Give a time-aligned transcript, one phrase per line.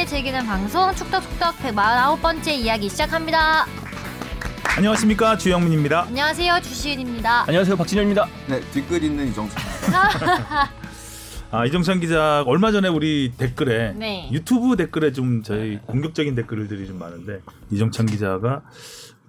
[0.00, 3.66] 함께 즐기는 방송 축덕축덕 149번째 이야기 시작합니다.
[4.76, 6.04] 안녕하십니까 주영민입니다.
[6.04, 7.42] 안녕하세요 주시은입니다.
[7.46, 8.26] 안녕하세요 박진현입니다.
[8.48, 9.54] 네, 뒷글 있는 이정수.
[11.52, 14.30] 아 이정찬 기자 얼마 전에 우리 댓글에 네.
[14.32, 17.40] 유튜브 댓글에 좀 저희 공격적인 댓글들이 좀 많은데
[17.70, 18.62] 이정찬 기자가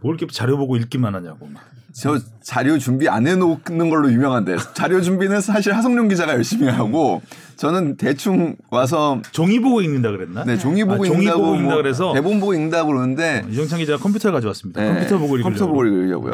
[0.01, 1.63] 뭘 이렇게 자료 보고 읽기만 하냐고 막.
[1.93, 7.21] 저 자료 준비 안 해놓는 걸로 유명한데 자료 준비는 사실 하성룡 기자가 열심히 하고
[7.57, 10.45] 저는 대충 와서 종이 보고 읽는다 그랬나?
[10.45, 13.79] 네, 종이 보고 아, 종이 읽는다고 보고 읽는다 뭐 그래서 대본 보고 읽는다고 그러는데 이정찬
[13.79, 14.81] 기자 가 컴퓨터를 가져왔습니다.
[14.81, 15.43] 네, 컴퓨터 보고 읽으려고.
[15.43, 16.33] 컴퓨터 보고 읽으려고요.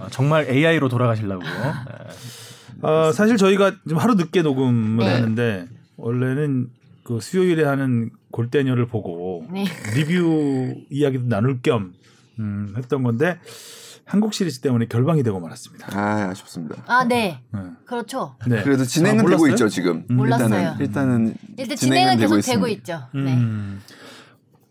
[0.00, 1.50] 아, 정말 AI로 돌아가시려고요.
[2.82, 5.12] 아, 사실 저희가 좀 하루 늦게 녹음을 네.
[5.12, 6.68] 하는데 원래는
[7.02, 9.64] 그 수요일에 하는 골대녀를 보고 네.
[9.94, 11.92] 리뷰 이야기도 나눌 겸
[12.38, 13.38] 음, 했던 건데
[14.04, 15.88] 한국 시리즈 때문에 결방이 되고 말았습니다.
[15.96, 16.82] 아 아쉽습니다.
[16.86, 17.42] 아 네.
[17.52, 17.60] 네.
[17.84, 18.36] 그렇죠.
[18.46, 18.62] 네.
[18.62, 19.50] 그래도 진행은 아, 되고 몰랐어요?
[19.50, 20.04] 있죠 지금.
[20.08, 20.46] 몰랐어요.
[20.48, 22.68] 일단은 일단은 일단 진행은 진행은 계속 되고 있습니다.
[22.78, 23.08] 있죠.
[23.14, 23.34] 네.
[23.34, 23.82] 음,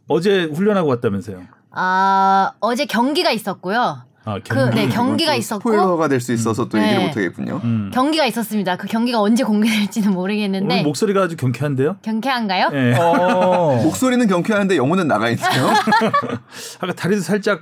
[0.08, 1.44] 어제 훈련하고 왔다면서요?
[1.72, 4.04] 아 어제 경기가 있었고요.
[4.28, 6.84] 아, 그 네 경기가 또 있었고 스포일러가 될 수 있어서 또 네.
[6.86, 7.62] 얘기를 못 하겠군요.
[7.64, 7.92] 음.
[7.94, 8.76] 경기가 있었습니다.
[8.76, 11.98] 그 경기가 언제 공개될지는 모르겠는데 오늘 목소리가 아주 경쾌한데요?
[12.02, 12.70] 경쾌한가요?
[12.74, 12.94] 예.
[12.96, 13.80] 어.
[13.86, 15.70] 목소리는 경쾌한데 영혼은 나가 있네요.
[16.82, 17.62] 아까 다리도 살짝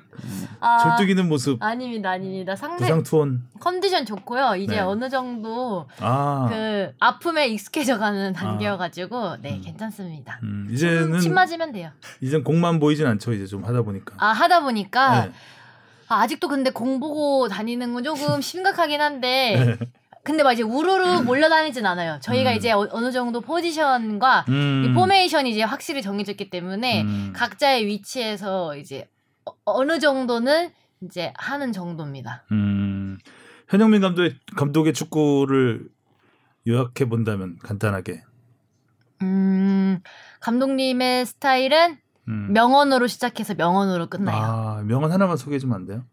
[0.59, 1.61] 아, 절뚝이는 모습.
[1.61, 2.55] 아닙니다, 아닙니다.
[2.55, 3.44] 상대 부상 투혼.
[3.59, 4.55] 컨디션 좋고요.
[4.55, 4.79] 이제 네.
[4.81, 6.47] 어느 정도 아.
[6.50, 10.39] 그 아픔에 익숙해져가는 단계여가지고 네 괜찮습니다.
[10.44, 11.89] 음, 이제는 침 맞으면 돼요.
[12.22, 13.33] 이젠 공만 보이진 않죠.
[13.33, 14.16] 이제 좀 하다 보니까.
[14.17, 15.31] 아 하다 보니까 네.
[16.08, 19.86] 아, 아직도 근데 공 보고 다니는 건 조금 심각하긴 한데 네.
[20.23, 22.20] 근데 막 이제 우르르 몰려다니진 않아요.
[22.20, 22.58] 저희가 음.
[22.58, 24.86] 이제 어, 어느 정도 포지션과 음.
[24.86, 27.34] 이 포메이션이 이제 확실히 정해졌기 때문에 음.
[27.36, 29.08] 각자의 위치에서 이제
[29.45, 32.44] 어, 어느 정도는 이제 하는 정도입니다.
[32.52, 33.19] 음,
[33.69, 35.88] 현영민 감독의 감독의 축구를
[36.67, 38.23] 요약해 본다면 간단하게.
[39.22, 40.00] 음,
[40.40, 42.53] 감독님의 스타일은 음.
[42.53, 44.36] 명언으로 시작해서 명언으로 끝나요.
[44.38, 46.03] 아, 아 명언 하나만 소개해 주면 안 돼요?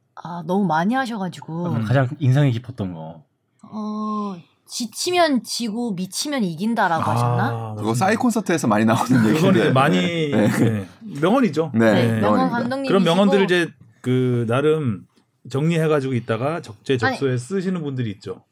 [0.47, 1.85] 너무 많이 하셔가지고 음.
[1.85, 3.25] 가장 인상이 깊었던 거.
[3.63, 4.37] 어,
[4.67, 7.49] 지치면 지고 미치면 이긴다라고 하셨나?
[7.49, 10.49] 아, 그거 싸이 콘서트에서 많이 나오는 그건 얘기인데 이제 많이 네.
[10.49, 10.89] 네.
[11.21, 11.73] 명언이죠.
[11.75, 12.21] 네, 네, 네.
[12.21, 12.51] 명언.
[12.51, 13.71] 감독님 그런 명언들을 이제
[14.01, 15.07] 그 나름
[15.51, 18.45] 정리해 가지고 있다가 적재적소에 쓰시는 분들이 있죠.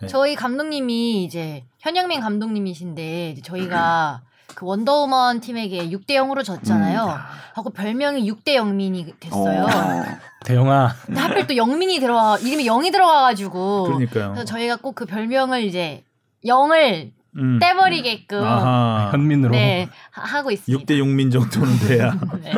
[0.00, 0.08] 네.
[0.08, 4.22] 저희 감독님이 이제 현영민 감독님이신데 이제 저희가
[4.54, 7.04] 그 원더우먼 팀에게 6대 0으로 졌잖아요.
[7.04, 7.36] 음.
[7.54, 9.64] 하고 별명이 6대 영민이 됐어요.
[9.64, 10.04] 어.
[10.44, 10.94] 대영아.
[11.06, 14.28] 근데 하필 또 영민이 들어가 이름이 0이 들어가가지고 그러니까요.
[14.32, 16.04] 그래서 저희가 꼭 그 별명을 이제
[16.44, 17.58] 0을 음.
[17.58, 19.08] 떼버리게끔 아하.
[19.10, 19.50] 그 현민으로.
[19.52, 20.84] 네 하- 하고 있습니다.
[20.84, 22.12] 6대 6민 정도는 돼야.
[22.42, 22.52] 네.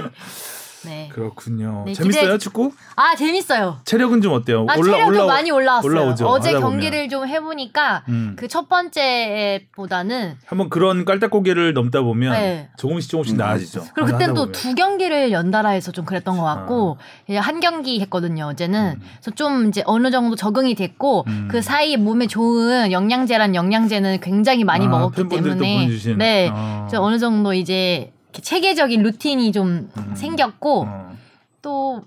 [0.84, 1.08] 네.
[1.12, 1.82] 그렇군요.
[1.86, 2.72] 네, 재밌어요, 기대- 축구?
[2.96, 3.78] 아 재밌어요.
[3.84, 4.64] 체력은 좀 어때요?
[4.68, 5.90] 아 체력도 올라- 많이 올라왔어요.
[5.90, 6.52] 올라오죠, 어제.
[6.52, 8.36] 경기를 좀 해보니까 음.
[8.38, 12.68] 그첫 번째보다는 한번 그런 깔딱고개를 넘다 보면 네.
[12.76, 13.84] 조금씩 조금씩 음, 나아지죠.
[13.94, 14.52] 그리고 하다 그때는 또 보면.
[14.52, 19.02] 두 경기를 연달아 해서 좀 그랬던 것 같고 이제 한 경기 했거든요 어제는 음.
[19.20, 21.48] 그래서 좀 이제 어느 정도 적응이 됐고 음.
[21.50, 26.18] 그 사이 몸에 좋은 영양제란 영양제는 굉장히 많이 아, 먹었기 때문에 보내주신.
[26.18, 26.86] 네 어.
[26.88, 30.15] 그래서 어느 정도 이제 이렇게 체계적인 루틴이 좀 음.
[30.15, 31.16] 생겼고 어.
[31.60, 32.03] 또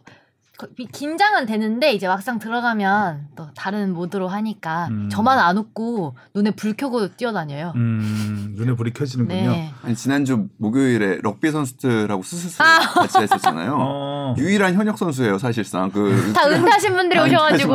[0.94, 5.09] 긴장은 되는데 이제 막상 들어가면 또 다른 모드로 하니까 음.
[5.09, 7.74] 저만 안 웃고 눈에 불 켜고 뛰어다녀요.
[7.75, 9.52] 음, 눈에 불이 켜지는군요.
[9.52, 9.74] 네.
[9.81, 12.80] 아니 지난주 목요일에 럭비 선수들하고 스스로 아.
[12.80, 13.75] 같이 했었잖아요.
[13.80, 14.36] 어.
[14.38, 17.74] 유일한 현역 선수예요 사실상 그 다 은퇴하신 분들이 다 오셔가지고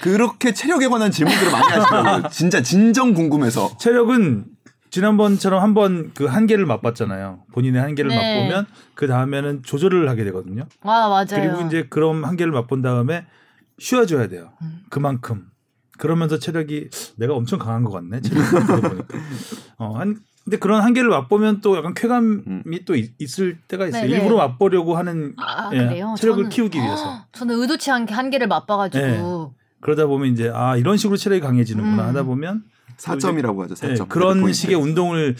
[0.00, 2.28] 그렇게 체력에 관한 질문들을 많이 하시더라고요.
[2.30, 3.76] 진짜 진정 궁금해서.
[3.78, 4.44] 체력은
[4.90, 7.40] 지난번처럼 한번 그 한계를 맛봤잖아요.
[7.52, 8.16] 본인의 한계를 네.
[8.16, 10.64] 맛보면 그 다음에는 조절을 하게 되거든요.
[10.82, 11.26] 와 맞아요.
[11.30, 13.26] 그리고 이제 그런 한계를 맛본 다음에
[13.78, 14.50] 쉬어줘야 돼요.
[14.62, 14.80] 음.
[14.90, 15.46] 그만큼.
[15.98, 18.20] 그러면서 체력이 내가 엄청 강한 것 같네.
[18.20, 19.18] 체력이 보니까.
[19.78, 23.10] 어, 한, 근데 그런 한계를 맛보면 또 약간 쾌감이 또 있,
[23.40, 24.02] 을 때가 있어요.
[24.02, 24.14] 네, 네.
[24.16, 26.14] 일부러 맛보려고 하는 아, 예, 그래요?
[26.16, 27.04] 체력을 저는- 키우기 위해서.
[27.04, 32.08] 헉, 저는 의도치 않게 한계를 맛봐가지고 그러다 보면 이제 아 이런 식으로 체력이 강해지는구나 음.
[32.08, 32.62] 하다 보면
[32.98, 33.74] 4점이라고 하죠.
[33.88, 34.08] 예, 4점.
[34.08, 35.36] 그런 식의 운동을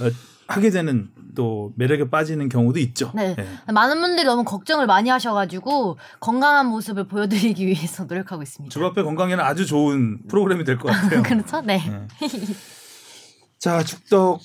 [0.00, 0.10] 어,
[0.48, 3.10] 하게 되는 또 매력에 빠지는 경우도 있죠.
[3.14, 3.34] 네.
[3.38, 3.72] 예.
[3.72, 8.72] 많은 분들이 너무 걱정을 많이 하셔가지고 건강한 모습을 보여드리기 위해서 노력하고 있습니다.
[8.72, 11.22] 주바페 건강에는 아주 좋은 프로그램이 될 것 같아요.
[11.24, 11.60] 그렇죠?
[11.62, 11.82] 네.
[12.22, 12.26] 예.
[13.58, 14.40] 자 축덕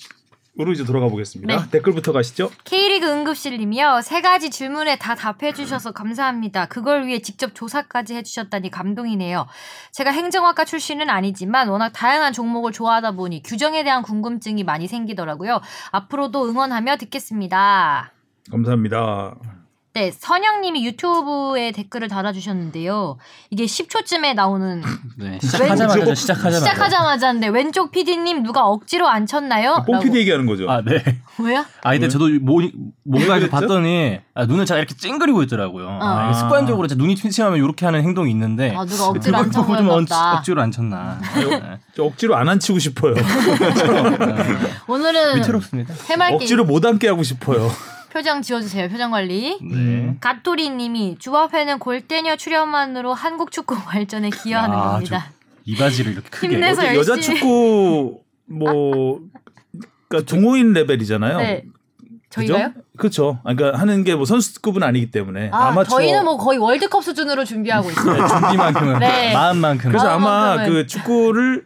[0.59, 1.55] 으로 이제 돌아가 보겠습니다.
[1.55, 1.69] 네.
[1.71, 2.51] 댓글부터 가시죠.
[2.65, 4.01] K리그 응급실님이요.
[4.03, 6.65] 세 가지 질문에 다 답해주셔서 감사합니다.
[6.65, 9.47] 그걸 위해 직접 조사까지 해주셨다니 감동이네요.
[9.93, 15.61] 제가 행정학과 출신은 아니지만 워낙 다양한 종목을 좋아하다 보니 규정에 대한 궁금증이 많이 생기더라고요.
[15.91, 18.11] 앞으로도 응원하며 듣겠습니다.
[18.51, 19.60] 감사합니다.
[19.93, 23.17] 네, 선영님이 유튜브에 댓글을 달아주셨는데요.
[23.49, 24.81] 이게 10초쯤에 나오는
[25.19, 25.37] 네.
[25.41, 26.59] 시작하자마자 왼쪽- 시작하자마자.
[26.59, 29.83] 시작하자마자인데 왼쪽 PD님 누가 억지로 안 쳤나요?
[29.85, 30.17] 뽕피디 라고.
[30.19, 30.69] 얘기하는 거죠.
[30.71, 31.03] 아 네.
[31.39, 31.65] 왜요?
[31.83, 32.09] 아 근데 왜?
[32.09, 32.61] 저도 뭐,
[33.03, 33.49] 뭔가 왜 이렇게?
[33.51, 35.89] 봤더니 아, 눈을 제가 이렇게 찡그리고 있더라고요.
[36.01, 36.39] 아, 이게 아.
[36.39, 40.33] 습관적으로 제 눈이 침침하면 이렇게 하는 행동이 있는데 아, 누가 억지로 안 쳤나.
[40.37, 41.19] 억지로 안 쳤나.
[41.35, 41.79] 네.
[41.97, 43.13] 저 억지로 안 앉히고 싶어요.
[44.87, 45.93] 오늘은 위태롭습니다.
[46.09, 47.69] 해맑게 억지로 못 앉게 하고 싶어요.
[48.11, 48.89] 표정 지워주세요.
[48.89, 49.57] 표정 관리.
[49.61, 50.15] 네.
[50.19, 55.31] 가토리님이 주합회는 골때녀 출연만으로 한국 축구 발전에 기여하는 아, 겁니다.
[55.65, 56.47] 이 바지를 이렇게 크게.
[56.55, 59.19] 힘내서 어떻게 여자 열심히- 축구 뭐
[60.09, 61.37] 그러니까 동호인 레벨이잖아요.
[61.37, 61.63] 네.
[62.29, 62.71] 저희가요?
[62.97, 63.39] 그렇죠.
[63.43, 67.89] 그러니까 하는 게 뭐 선수급은 아니기 때문에 아, 아마추어 저희는 뭐 거의 월드컵 수준으로 준비하고
[67.91, 68.27] 있어요.
[68.27, 69.33] 준비만큼은 네.
[69.33, 69.89] 마음만큼.
[69.91, 71.65] 그래서 아, 아마 그 축구를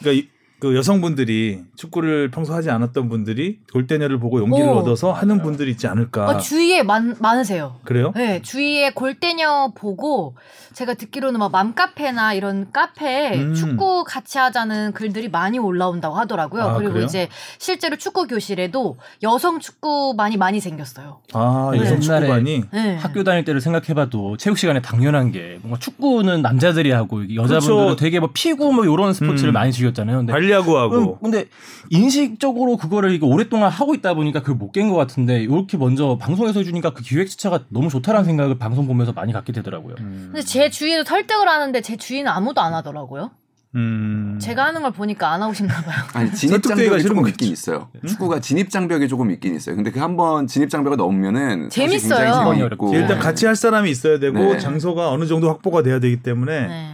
[0.00, 0.28] 그러니까 이-
[0.64, 4.76] 그 여성분들이 축구를 평소 하지 않았던 분들이 골대녀를 보고 용기를 오.
[4.78, 6.26] 얻어서 하는 분들이 있지 않을까.
[6.26, 7.76] 어, 주위에 많, 많으세요.
[7.84, 8.14] 그래요?
[8.16, 10.34] 네, 주위에 골대녀 보고
[10.72, 13.54] 제가 듣기로는 막 맘카페나 이런 카페에 음.
[13.54, 16.62] 축구 같이 하자는 글들이 많이 올라온다고 하더라고요.
[16.62, 17.06] 아, 그리고 그래요?
[17.06, 17.28] 이제
[17.58, 21.20] 실제로 축구 교실에도 여성 축구반이 많이 생겼어요.
[21.34, 21.80] 아 네.
[21.80, 22.96] 여성 축구반이 네.
[22.96, 27.96] 학교 다닐 때를 생각해봐도 체육 시간에 당연한 게 뭔가 축구는 남자들이 하고 여자분들은 그렇죠.
[27.96, 29.52] 되게 뭐 피구 뭐 이런 스포츠를 음.
[29.52, 30.16] 많이 즐겼잖아요.
[30.18, 31.46] 근데 관리하고하고 음, 근데
[31.90, 36.60] 인식적으로 그거를 이게 오랫동안 하고 있다 보니까 그걸 못 깬 것 같은데 이렇게 먼저 방송에서
[36.60, 39.94] 해주니까 그 기획 자체가 너무 좋다라는 생각을 방송 보면서 많이 갖게 되더라고요.
[40.00, 40.30] 음.
[40.32, 43.30] 근데 제 주위에도 설득을 하는데 제 주위는 아무도 안 하더라고요.
[43.76, 44.38] 음.
[44.40, 45.96] 제가 하는 걸 보니까 안 하고 싶나 봐요.
[46.12, 47.26] 아니 진입 장벽이 조금.
[47.28, 47.88] 있긴 있어요.
[48.06, 49.74] 축구가 진입 장벽이 조금 있긴 있어요.
[49.76, 52.32] 근데 그 한 번 진입 장벽을 넘으면은 재밌어요.
[52.34, 52.76] 어렵지.
[52.92, 54.58] 일단 같이 할 사람이 있어야 되고 네.
[54.58, 56.90] 장소가 어느 정도 확보가 돼야 되기 때문에 네.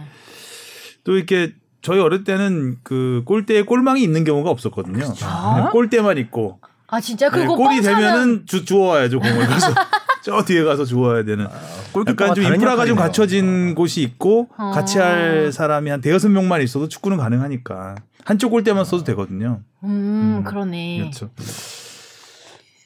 [1.03, 5.05] 또 이렇게 저희 어릴 때는 그 골대에 골망이 있는 경우가 없었거든요.
[5.23, 5.53] 아?
[5.55, 9.73] 그냥 골대만 있고 아 진짜 네, 그거 골이 뻥 차면 되면은 주, 주워와야죠 공을 가서
[10.23, 11.47] 저 뒤에 가서 주워야 되는
[11.93, 12.95] 골키퍼가 약간 좀 인프라가 좀.
[12.95, 14.71] 갖춰진 곳이 있고 어.
[14.71, 19.61] 같이 할 사람이 한 대여섯 명만 있어도 축구는 가능하니까 한쪽 골대만 써도 되거든요.
[19.83, 20.99] 음, 음, 그러네.
[20.99, 21.31] 그렇죠.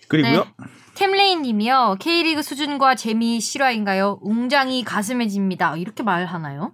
[0.08, 0.46] 그리고요.
[0.46, 0.66] 네.
[0.94, 1.98] 템레인님이요.
[2.00, 4.20] K리그 수준과 재미 실화인가요?
[4.22, 5.76] 웅장이 가슴에 집니다.
[5.76, 6.74] 이렇게 말하나요?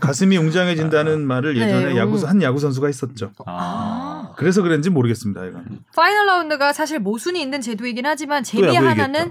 [0.00, 2.24] 가슴이 웅장해진다는 말을 예전에 네, 야구 음.
[2.24, 3.32] 한 야구 선수가 했었죠.
[3.46, 4.19] 아.
[4.40, 5.44] 그래서 그런지 모르겠습니다.
[5.44, 5.80] 이건.
[5.94, 9.30] 파이널 라운드가 사실 모순이 있는 제도이긴 하지만 재미 하나는.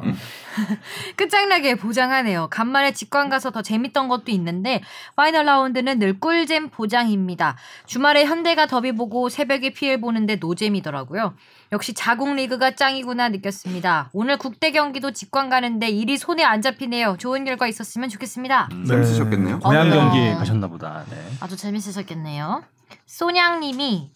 [1.16, 2.50] 끝장나게 보장하네요.
[2.52, 4.84] 간만에 직관 가서 더 재밌던 것도 있는데
[5.16, 7.58] 파이널 라운드는 늘 꿀잼 보장입니다.
[7.88, 11.34] 주말에 현대가 더비 보고 새벽에 PL 보는데 노잼이더라고요.
[11.72, 14.12] 역시 자국 리그가 짱이구나 느꼈습니다.
[14.14, 17.16] 오늘 국대 경기도 직관 가는데 일이 손에 안 잡히네요.
[17.18, 18.70] 좋은 결과 있었으면 좋겠습니다.
[18.74, 19.60] 음, 재밌으셨겠네요.
[19.62, 19.92] 고향 어.
[19.92, 21.04] 경기 가셨나 보다.
[21.10, 21.18] 네.
[21.40, 22.64] 아주 재밌으셨겠네요.
[23.08, 24.12] 소냥님이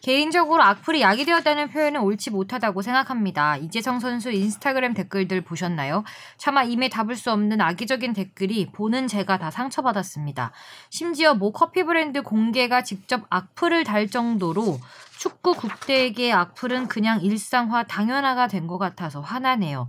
[0.00, 3.56] 개인적으로 악플이 약이 되었다는 표현은 옳지 못하다고 생각합니다.
[3.58, 6.04] 이재성 선수 인스타그램 댓글들 보셨나요?
[6.38, 10.52] 차마 임에 답을 수 없는 악의적인 댓글이 보는 제가 다 상처받았습니다.
[10.88, 14.78] 심지어 모 커피 브랜드 공개가 직접 악플을 달 정도로
[15.18, 19.88] 축구 국대에게 악플은 그냥 일상화 당연화가 된 것 같아서 화나네요.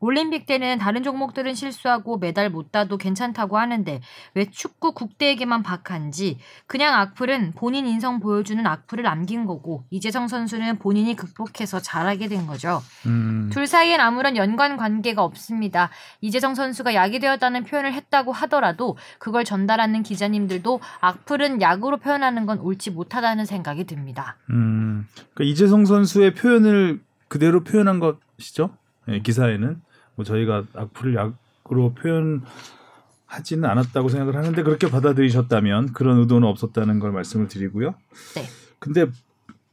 [0.00, 4.00] 올림픽 때는 다른 종목들은 실수하고 메달 못 따도 괜찮다고 하는데
[4.34, 11.14] 왜 축구 국대에게만 박한지 그냥 악플은 본인 인성 보여주는 악플을 남긴 거고 이재성 선수는 본인이
[11.14, 12.80] 극복해서 잘하게 된 거죠.
[13.06, 13.50] 음.
[13.52, 15.90] 둘 사이엔 아무런 연관 관계가 없습니다.
[16.22, 22.90] 이재성 선수가 약이 되었다는 표현을 했다고 하더라도 그걸 전달하는 기자님들도 악플은 약으로 표현하는 건 옳지
[22.90, 24.38] 못하다는 생각이 듭니다.
[24.48, 25.06] 음.
[25.34, 28.70] 그러니까 이재성 선수의 표현을 그대로 표현한 것이죠.
[29.08, 29.80] 예, 기사에는
[30.20, 37.48] 뭐 저희가 악플을 약으로 표현하지는 않았다고 생각을 하는데 그렇게 받아들이셨다면 그런 의도는 없었다는 걸 말씀을
[37.48, 37.94] 드리고요.
[38.34, 38.44] 네.
[38.78, 39.06] 근데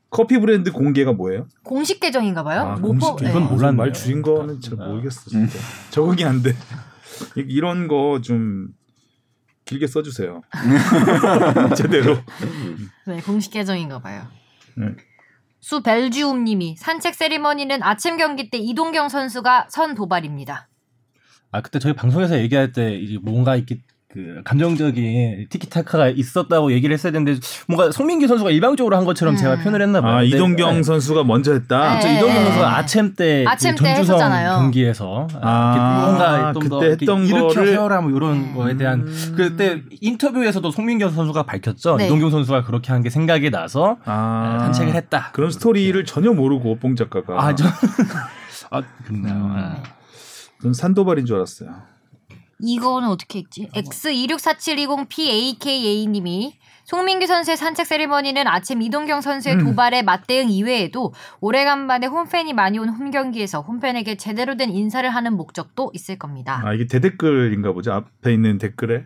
[0.09, 1.47] 커피 브랜드 공개가 뭐예요?
[1.63, 2.61] 공식 계정인가 봐요?
[2.61, 3.31] 아, 못 공식 보- 계정.
[3.31, 3.49] 이건 네.
[3.55, 3.77] 몰랐네요.
[3.77, 4.87] 말 줄인 거는 잘 아.
[4.87, 5.59] 모르겠어 진짜.
[5.91, 6.51] 적응이 안 돼.
[7.35, 8.69] 이- 이런 거 좀
[9.65, 10.43] 길게 써주세요.
[11.75, 12.15] 제대로.
[13.05, 14.25] 네, 공식 계정인가 봐요.
[14.77, 14.95] 네.
[15.59, 20.69] 수 벨지움님이 산책 세리머니는 아침 경기 때 이동경 선수가 선 도발입니다.
[21.51, 27.39] 아 그때 저희 방송에서 얘기할 때 뭔가 이렇게 그 감정적인 티키타카가 있었다고 얘기를 했어야 되는데
[27.67, 29.37] 뭔가 송민기 선수가 일방적으로 한 것처럼 음.
[29.37, 30.15] 제가 표현을 했나 봐요.
[30.15, 30.83] 아 이동경 네.
[30.83, 31.95] 선수가 먼저 했다.
[31.95, 32.01] 네.
[32.01, 34.59] 저 이동경 선수가 아챔 때 아챔 그때 전주성 했었잖아요.
[34.59, 38.53] 경기에서 아, 이렇게 뭔가 좀더 그때 했던 일으켜 세워라 뭐 이런 네.
[38.53, 39.33] 거에 대한 음.
[39.35, 41.97] 그때 인터뷰에서도 송민경 선수가 밝혔죠.
[41.97, 42.05] 네.
[42.05, 45.31] 이동경 선수가 그렇게 한 게 생각이 나서 아, 산책을 했다.
[45.33, 47.35] 그런 스토리를 전혀 모르고 뽕 작가가.
[47.45, 47.65] 아, 저
[48.71, 49.33] 아, 그렇네요.
[49.35, 49.51] 음.
[49.55, 49.83] 아.
[50.63, 51.69] 전 산도발인 줄 알았어요.
[52.59, 53.69] 이거는 어떻게 읽지?
[53.73, 56.53] X26470PAKA님이
[56.85, 59.65] 송민규 선수의 산책 세리머니는 아침 이동경 선수의 음.
[59.65, 66.17] 도발에 맞대응 이외에도 오래간만에 홈팬이 많이 온 홈경기에서 홈팬에게 제대로 된 인사를 하는 목적도 있을
[66.17, 66.61] 겁니다.
[66.63, 67.91] 아 이게 대댓글인가 보죠.
[67.91, 69.03] 앞에 있는 댓글에.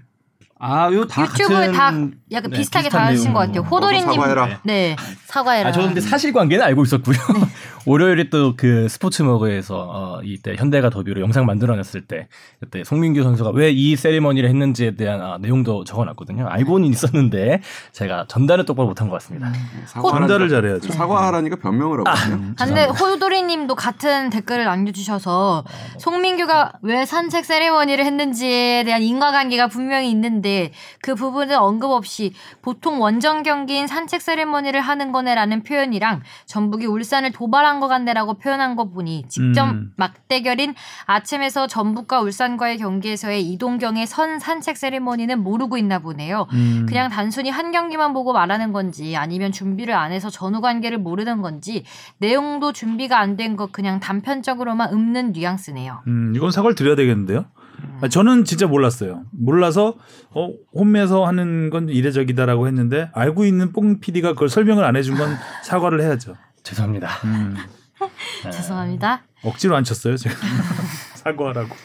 [0.63, 1.85] 아, 요다 유튜브에 같은 다
[2.33, 3.39] 약간 네, 비슷하게 다 하신 것.
[3.39, 3.61] 같아요.
[3.61, 4.59] 호돌이님, 사과해라.
[4.63, 5.69] 네 사과해라.
[5.69, 7.17] 아, 저는 근데 사실관계는 알고 있었고요.
[7.85, 12.27] 월요일에 또 그 스포츠머그에서 어, 이때 현대가 더비로 영상 만들어냈을 때
[12.59, 16.47] 그때 송민규 선수가 왜 이 세리머니를 했는지에 대한 아, 내용도 적어놨거든요.
[16.47, 17.61] 알고는 있었는데
[17.93, 19.51] 제가 전달을 똑바로 못한 것 같습니다.
[19.93, 20.91] 전달을 잘해야죠.
[20.91, 22.53] 사과하라니까 변명을 하거든요.
[22.59, 25.63] 아, 근데 호돌이님도 같은 댓글을 남겨주셔서
[25.97, 30.71] 송민규가 왜 산책 세리머니를 했는지에 대한 인과관계가 분명히 있는데
[31.01, 37.70] 그 부분은 언급 없이 보통 원정 경기인 산책 세리머니를 하는 거네라는 표현이랑 전북이 울산을 도발한
[37.79, 39.91] 것 같네라고 표현한 거 보니 직접 음.
[39.97, 40.75] 막대결인
[41.05, 46.47] 아침에서 전북과 울산과의 경기에서의 이동경의 선 산책 세리머니는 모르고 있나 보네요.
[46.53, 46.85] 음.
[46.87, 51.83] 그냥 단순히 한 경기만 보고 말하는 건지 아니면 준비를 안 해서 전후 관계를 모르는 건지
[52.17, 56.01] 내용도 준비가 안된거 그냥 단편적으로만 읊는 뉘앙스네요.
[56.07, 57.45] 음, 이건 사과를 드려야 되겠는데요.
[58.01, 59.23] 아, 저는 진짜 몰랐어요.
[59.31, 59.95] 몰라서
[60.31, 65.29] 어, 홈에서 하는 건 이례적이다라고 했는데 알고 있는 뽕 PD가 그걸 설명을 안 해준 건
[65.63, 66.35] 사과를 해야죠.
[66.63, 67.07] 죄송합니다.
[67.25, 67.55] 음,
[68.43, 68.51] 네.
[68.51, 69.23] 죄송합니다.
[69.43, 70.35] 억지로 안 쳤어요 제가
[71.15, 71.75] 사과하라고.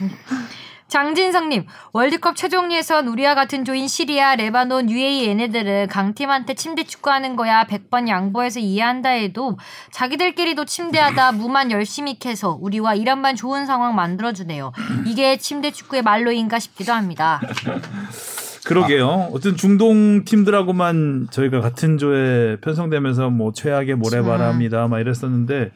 [0.89, 7.65] 장진성님 월드컵 최종 예선 우리와 같은 조인 시리아, 레바논, UAE 얘네들은 강팀한테 침대 축구하는 거야
[7.65, 9.59] 100번 양보해서 이해한다 해도
[9.91, 14.73] 자기들끼리도 침대하다 무만 열심히 캐서 우리와 이란만 좋은 상황 만들어주네요.
[15.07, 17.41] 이게 침대 축구의 말로인가 싶기도 합니다.
[18.67, 19.31] 그러게요.
[19.33, 25.71] 어떤 중동 팀들하고만 저희가 같은 조에 편성되면서 뭐 최악의 모래바람이다 막 이랬었는데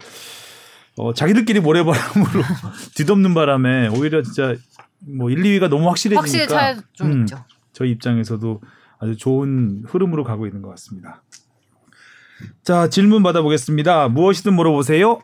[0.96, 2.42] 어, 자기들끼리 모래바람으로
[2.96, 4.54] 뒤덮는 바람에 오히려 진짜
[4.98, 7.44] 뭐 1, 2위가 너무 확실해지니까 확실히 차이 좀 음, 있죠.
[7.72, 8.60] 저희 입장에서도
[8.98, 11.22] 아주 좋은 흐름으로 가고 있는 것 같습니다.
[12.62, 14.08] 자 질문 받아보겠습니다.
[14.08, 15.20] 무엇이든 물어보세요.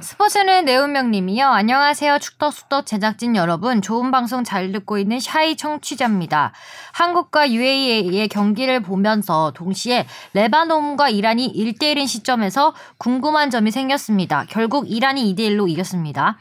[0.00, 1.46] 스포츠는 내운명님이요.
[1.46, 2.18] 안녕하세요.
[2.20, 3.82] 축덕숙덕 제작진 여러분.
[3.82, 6.52] 좋은 방송 잘 듣고 있는 샤이 청취자입니다.
[6.92, 14.44] 한국과 UAE의 경기를 보면서 동시에 레바논과 이란이 1대1인 시점에서 궁금한 점이 생겼습니다.
[14.48, 16.38] 결국 이란이 2대1로 이겼습니다.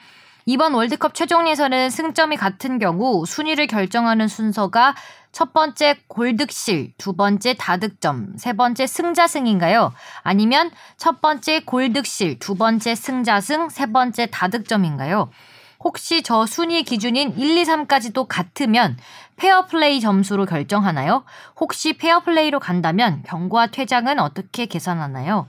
[0.48, 4.94] 이번 월드컵 최종 예선은 승점이 같은 경우 순위를 결정하는 순서가
[5.32, 9.92] 첫 번째 골득실, 두 번째 다득점, 세 번째 승자승인가요?
[10.22, 15.32] 아니면 첫 번째 골득실, 두 번째 승자승, 세 번째 다득점인가요?
[15.80, 18.98] 혹시 저 순위 기준인 1, 2, 3까지도 같으면
[19.38, 21.24] 페어플레이 점수로 결정하나요?
[21.60, 25.48] 혹시 페어플레이로 간다면 경고와 퇴장은 어떻게 계산하나요?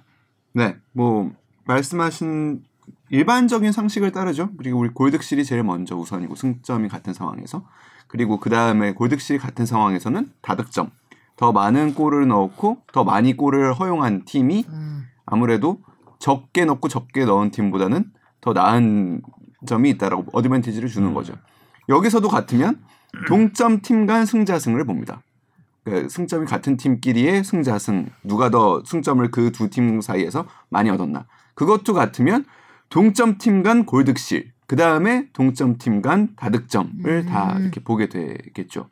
[0.55, 1.31] 네, 뭐
[1.65, 2.65] 말씀하신
[3.11, 4.51] 일반적인 상식을 따르죠.
[4.59, 7.65] 그리고 우리 골득실이 제일 먼저 우선이고 승점이 같은 상황에서
[8.09, 10.91] 그리고 그 다음에 골득실이 같은 상황에서는 다득점
[11.37, 15.81] 더 많은 골을 넣고 더 많이 골을 허용한 팀이 음, 아무래도
[16.19, 18.11] 적게 넣고 적게 넣은 팀보다는
[18.41, 19.23] 더 나은
[19.67, 21.35] 점이 있다라고 어드밴티지를 주는 거죠.
[21.89, 22.81] 여기서도 같으면
[23.29, 25.23] 동점 팀 간 승자승을 봅니다.
[25.85, 31.95] 그 승점이 같은 팀끼리의 승자승 누가 더 승점을 그 두 팀 사이에서 많이 얻었나 그것도
[31.95, 32.45] 같으면
[32.89, 38.89] 동점 팀 간 골득실 그 다음에 동점 팀 간 다득점을 다 이렇게 보게 되겠죠.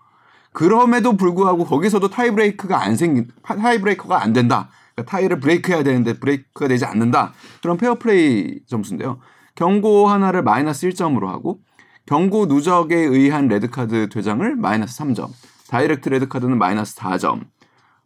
[0.52, 4.68] 그럼에도 불구하고 거기서도 tiebreak가 안 생긴 tiebreaker가 안 된다.
[4.94, 7.32] 그러니까 tie를 break해야 되는데 break가 되지 않는다.
[7.60, 9.18] 그런 페어플레이 점수인데요.
[9.56, 11.60] 경고 하나를 마이너스 1점으로 하고
[12.06, 15.28] 경고 누적에 의한 레드카드 퇴장을 마이너스 3점.
[15.68, 17.40] 다이렉트 레드카드는 마이너스 4점.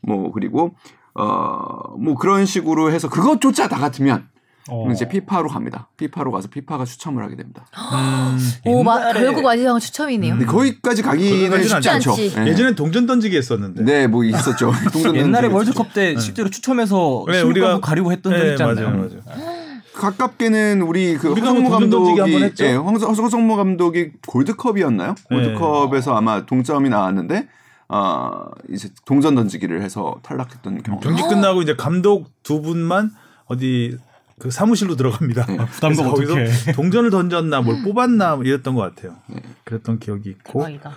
[0.00, 0.74] 뭐 그리고
[1.14, 4.28] 어 뭐 그런 식으로 해서 그것조차 다 같으면
[4.68, 5.88] 그럼 이제 피파로 갑니다.
[5.96, 7.66] 피파로 가서 피파가 추첨을 하게 됩니다.
[8.66, 10.32] 오, 마, 결국 마지막은 추첨이네요.
[10.34, 12.10] 근데 거기까지 가기는 거기까지는 쉽지 안 않죠.
[12.10, 12.34] 않지.
[12.34, 12.46] 네.
[12.48, 13.82] 예전엔 동전 던지기 했었는데.
[13.82, 14.72] 네, 뭐 있었죠.
[14.92, 18.62] 동전 옛날에 던지기 월드컵 때 실제로 추첨해서 네, 우리가 우리가- 가리고 했던 적 네, 있지
[18.62, 18.90] 않나요?
[18.90, 19.58] 맞아요, 맞아요.
[19.94, 22.64] 가깝게는 우리 그 우리가 허성무 뭐 동전 던지기 감독이 한번 했죠?
[22.64, 25.14] 예, 황- 허- 허성무 감독이 골드컵이었나요?
[25.30, 25.36] 네.
[25.36, 27.48] 골드컵에서 아마 동점이 나왔는데
[27.88, 31.00] 아 이제 동전 던지기를 해서 탈락했던 경우.
[31.00, 33.10] 경기 끝나고 이제 감독 두 분만
[33.46, 33.96] 어디
[34.38, 35.46] 그 사무실로 들어갑니다.
[35.72, 36.72] 부담감 그래서 거기서 어떡해.
[36.72, 39.16] 동전을 던졌나 뭘 뽑았나 뭐 이랬던 것 같아요.
[39.64, 40.92] 그랬던 기억이 있고 대박이다.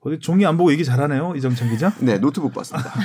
[0.00, 1.92] 어디 종이 안 보고 얘기 잘하네요 이정찬 기자.
[2.00, 2.92] 네, 노트북 봤습니다.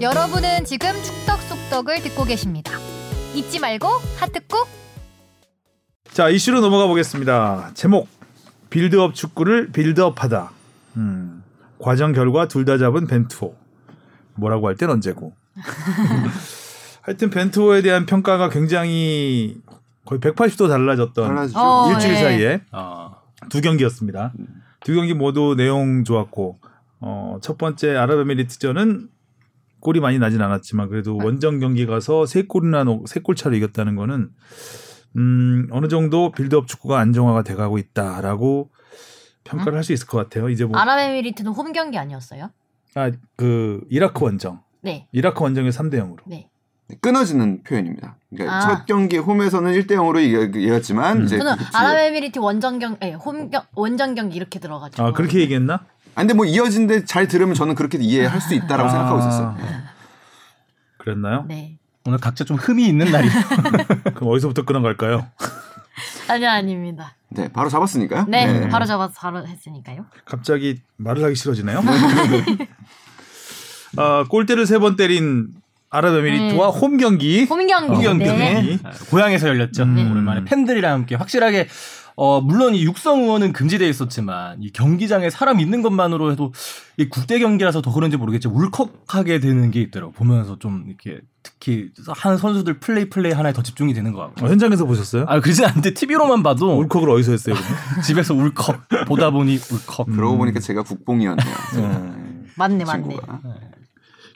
[0.00, 2.72] 여러분은 지금 축덕숙덕을 듣고 계십니다.
[3.34, 3.86] 잊지 말고
[4.18, 4.66] 하트 꾹.
[6.12, 7.70] 자 이슈로 넘어가 보겠습니다.
[7.74, 8.08] 제목
[8.72, 10.50] 빌드업 축구를 빌드업하다.
[10.96, 11.42] 음,
[11.78, 13.54] 과정 결과 둘 다 잡은 벤투호.
[14.34, 15.34] 뭐라고 할 땐 언제고.
[17.02, 19.60] 하여튼 벤투호에 대한 평가가 굉장히
[20.04, 21.58] 거의 180도 달라졌던 달라지죠.
[21.58, 22.20] 어, 일주일 네.
[22.22, 23.10] 사이에 아,
[23.50, 24.32] 두 경기였습니다.
[24.80, 26.58] 두 경기 모두 내용 좋았고
[27.00, 29.08] 어, 첫 번째 아랍에미리트전은
[29.80, 34.30] 골이 많이 나진 않았지만 그래도 원정 경기 가서 세 골이나 놓- 세골 차로 이겼다는 거는
[35.16, 38.70] 음, 어느 정도 빌드업 축구가 안정화가 돼가고 있다라고
[39.44, 40.48] 평가를 할수 있을 것 같아요.
[40.48, 42.50] 이제 뭐 아랍에미리트는 홈 경기 아니었어요?
[42.94, 45.08] 아, 그 이라크 원정, 네.
[45.12, 46.18] 이라크 원정에 3대 0으로.
[46.26, 46.48] 네.
[47.00, 48.16] 끊어지는 표현입니다.
[48.30, 48.60] 그러니까 아.
[48.60, 50.20] 첫 경기 홈에서는 1대 0으로
[50.54, 51.24] 이겼지만 음.
[51.24, 55.02] 이제 저는 아랍에미리트 원정 경, 예, 홈 경, 원정 경기 이렇게 들어가지고.
[55.02, 55.86] 아 그렇게 얘기했나?
[56.14, 58.90] 아, 근데 뭐 이어진데 잘 들으면 저는 그렇게 이해할 수 있다라고 아.
[58.90, 59.56] 생각하고 있었어요.
[60.98, 61.44] 그랬나요?
[61.48, 61.78] 네.
[62.04, 63.32] 오늘 각자 좀 흠이 있는 날이에요.
[64.14, 65.26] 그럼 어디서부터 끊어갈까요?
[66.28, 67.14] 아니요, 아닙니다.
[67.28, 68.26] 네, 바로 잡았으니까요.
[68.28, 70.06] 네, 바로 잡아서 바로 했으니까요.
[70.24, 71.82] 갑자기 말을 하기 싫어지네요.
[73.96, 75.48] 아, 골대를 세 번 때린
[75.90, 77.44] 아랍에미리트와 홈 경기.
[77.44, 77.94] 홈 경기.
[78.06, 78.24] 홈 경기.
[78.24, 78.78] 네.
[78.82, 79.82] 아, 고향에서 열렸죠.
[79.82, 80.10] 음.
[80.12, 81.68] 오랜만에 팬들이랑 함께 확실하게
[82.16, 86.52] 어 물론 이 육성 의원은 금지되어 있었지만 이 경기장에 사람 있는 것만으로 해도
[86.98, 92.36] 이 국대 경기라서 더 그런지 모르겠지만 울컥하게 되는 게 있더라고 보면서 좀 이렇게 특히 한
[92.36, 95.24] 선수들 플레이 플레이 하나에 더 집중이 되는 것 같고 어, 현장에서 보셨어요?
[95.26, 97.54] 아 그러진 않는데 TV로만 봐도 울컥을 어디서 했어요?
[97.56, 98.02] 그러면?
[98.04, 101.54] 집에서 울컥 보다 보니 울컥 그러고 보니까 제가 국뽕이었네요.
[101.76, 102.46] 음.
[102.56, 103.08] 맞네, 맞네.
[103.08, 103.40] 친구가.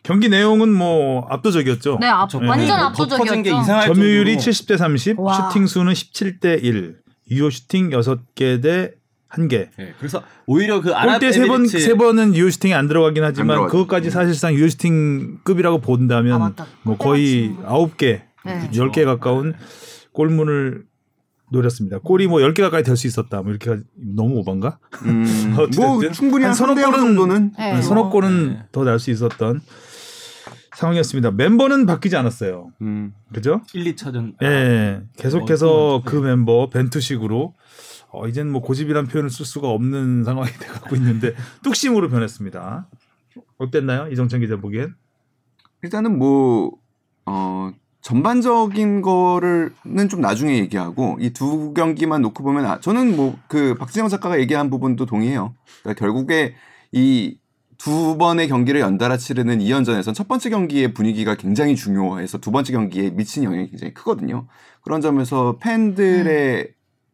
[0.02, 1.98] 경기 내용은 뭐 압도적이었죠.
[2.00, 2.84] 네, 압, 저- 완전 네.
[2.84, 3.42] 압도적이었죠.
[3.88, 5.50] 점유율이 정도로 70대 30, 와.
[5.50, 6.96] 슈팅 수는 17대 1,
[7.30, 8.92] 유효 슈팅 6개 대
[9.30, 9.68] 1개.
[9.76, 13.72] 네, 그래서 오히려 그 골대 세번 아랍에미리트 세 번은 유효 슈팅이 안 들어가긴 하지만 들어가죠.
[13.72, 16.52] 그것까지 사실상 유효 슈팅급이라고 본다면 아.
[16.82, 18.70] 뭐 거의 아홉 개, 네.
[18.76, 19.54] 열개 가까운
[20.12, 20.84] 골문을
[21.52, 21.98] 노렸습니다.
[21.98, 23.42] 골이 뭐 10개 가까이 될 수 있었다.
[23.42, 24.78] 뭐 이렇게 너무 오반가?
[25.04, 27.72] 음, 뭐 충분히 한한 서너 3대 0 골은- 정도는 네.
[27.74, 28.58] 네, 서너 골은 네.
[28.72, 29.60] 더 날 수 있었던
[30.76, 31.30] 상황이었습니다.
[31.32, 32.70] 멤버는 바뀌지 않았어요.
[32.82, 33.62] 음, 그죠?
[33.72, 35.02] 1, 2차전 예.
[35.16, 37.54] 계속해서 어, 그 멤버 벤투식으로
[38.10, 42.86] 어, 이젠 뭐 고집이란 표현을 쓸 수가 없는 상황이 돼가고 있는데 뚝심으로 변했습니다.
[43.58, 44.08] 어땠나요?
[44.12, 44.94] 이정찬 기자 보기엔?
[45.82, 46.72] 일단은 뭐
[47.24, 47.70] 어,
[48.02, 54.08] 전반적인 거를는 좀 나중에 얘기하고 이 두 경기만 놓고 보면 아, 저는 뭐 그 박진영
[54.08, 55.54] 작가가 얘기한 부분도 동의해요.
[55.82, 56.54] 그러니까 결국에
[56.92, 57.38] 이
[57.78, 63.10] 두 번의 경기를 연달아 치르는 2연전에선 첫 번째 경기의 분위기가 굉장히 중요해서 두 번째 경기에
[63.10, 64.46] 미친 영향이 굉장히 크거든요.
[64.82, 66.68] 그런 점에서 팬들의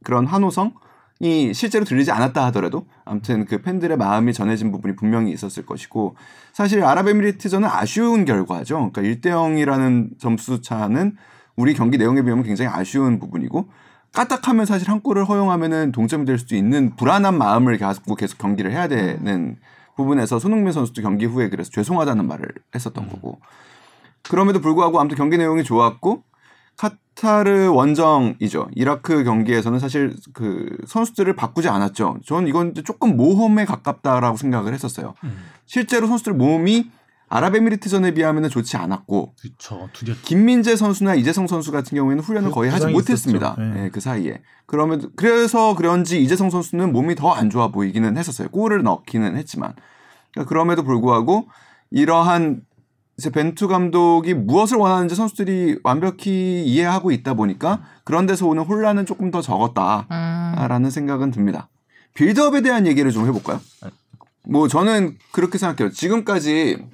[0.05, 0.75] 그런 환호성
[1.21, 6.17] 이 실제로 들리지 않았다 하더라도 아무튼 그 팬들의 마음이 전해진 부분이 분명히 있었을 것이고
[6.53, 8.91] 사실 아랍에미리트전은 아쉬운 결과죠.
[8.93, 11.17] 그러니까 1대 0이라는 점수 차는
[11.55, 13.69] 우리 경기 내용에 비하면 굉장히 아쉬운 부분이고
[14.13, 18.89] 까딱하면 사실 한 골을 허용하면은 동점이 될 수도 있는 불안한 마음을 갖고 계속 경기를 해야
[18.89, 19.57] 되는
[19.97, 23.41] 부분에서 손흥민 선수도 경기 후에 그래서 죄송하다는 말을 했었던 거고
[24.23, 26.23] 그럼에도 불구하고 아무튼 경기 내용이 좋았고
[26.77, 28.71] 카타르 원정이죠.
[28.75, 32.19] 이라크 경기에서는 사실 그 선수들을 바꾸지 않았죠.
[32.25, 35.15] 저는 이건 조금 모험에 가깝다라고 생각을 했었어요.
[35.67, 36.91] 실제로 선수들 몸이
[37.33, 39.89] 아랍에미리트전에 비하면 좋지 않았고 그렇죠.
[39.95, 43.57] 두려 김민재 선수나 이재성 선수 같은 경우에는 훈련을 그 거의 하지 못했습니다.
[43.59, 43.85] 네.
[43.85, 44.43] 예, 그 사이에.
[44.67, 48.49] 그러면 그래서 그런지 이재성 선수는 몸이 더 안 좋아 보이기는 했었어요.
[48.49, 49.73] 골을 넣기는 했지만
[50.33, 51.49] 그러니까 그럼에도 불구하고
[51.91, 52.61] 이러한
[53.17, 59.31] 이제 벤투 감독이 무엇을 원하는지 선수들이 완벽히 이해하고 있다 보니까 그런 데서 오는 혼란은 조금
[59.31, 60.91] 더 적었다라는 음.
[60.91, 61.71] 생각은 듭니다.
[62.15, 63.59] 빌드업에 대한 얘기를 좀 해볼까요?
[64.47, 65.91] 뭐 저는 그렇게 생각해요.
[65.93, 66.85] 지금까지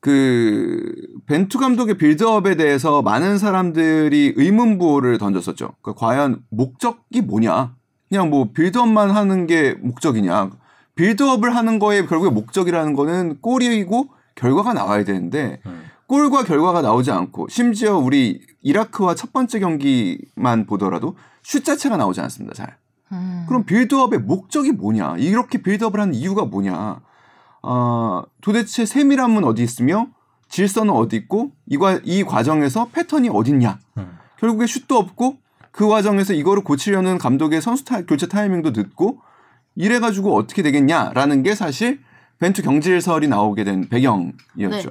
[0.00, 0.92] 그
[1.26, 5.72] 벤투 감독의 빌드업에 대해서 많은 사람들이 의문부호를 던졌었죠.
[5.82, 7.74] 그러니까 과연 목적이 뭐냐?
[8.08, 10.50] 그냥 뭐 빌드업만 하는 게 목적이냐?
[10.94, 15.84] 빌드업을 하는 거에 결국에 목적이라는 거는 골이고 결과가 나와야 되는데 음.
[16.06, 22.54] 골과 결과가 나오지 않고 심지어 우리 이라크와 첫 번째 경기만 보더라도 슛 자체가 나오지 않습니다.
[22.54, 22.76] 잘.
[23.12, 23.44] 음.
[23.46, 25.16] 그럼 빌드업의 목적이 뭐냐?
[25.18, 27.00] 이렇게 빌드업을 하는 이유가 뭐냐?
[27.62, 30.08] 어, 도대체 세밀함은 어디 있으며
[30.48, 33.78] 질서는 어디 있고 이, 과, 이 과정에서 패턴이 어딨냐?
[33.98, 34.18] 음.
[34.38, 35.36] 결국에 슛도 없고
[35.70, 39.20] 그 과정에서 이거를 고치려는 감독의 선수 타, 교체 타이밍도 늦고
[39.76, 42.00] 이래 가지고 어떻게 되겠냐라는 게 사실
[42.38, 44.90] 벤투 경질설이 나오게 된 배경이었죠.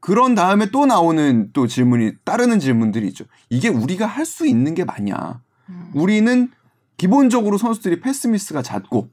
[0.00, 3.24] 그런 다음에 또 나오는 또 질문이 따르는 질문들이 있죠.
[3.50, 5.40] 이게 우리가 할 수 있는 게 맞냐?
[5.68, 5.90] 음.
[5.94, 6.50] 우리는
[6.96, 9.10] 기본적으로 선수들이 패스미스가 잦고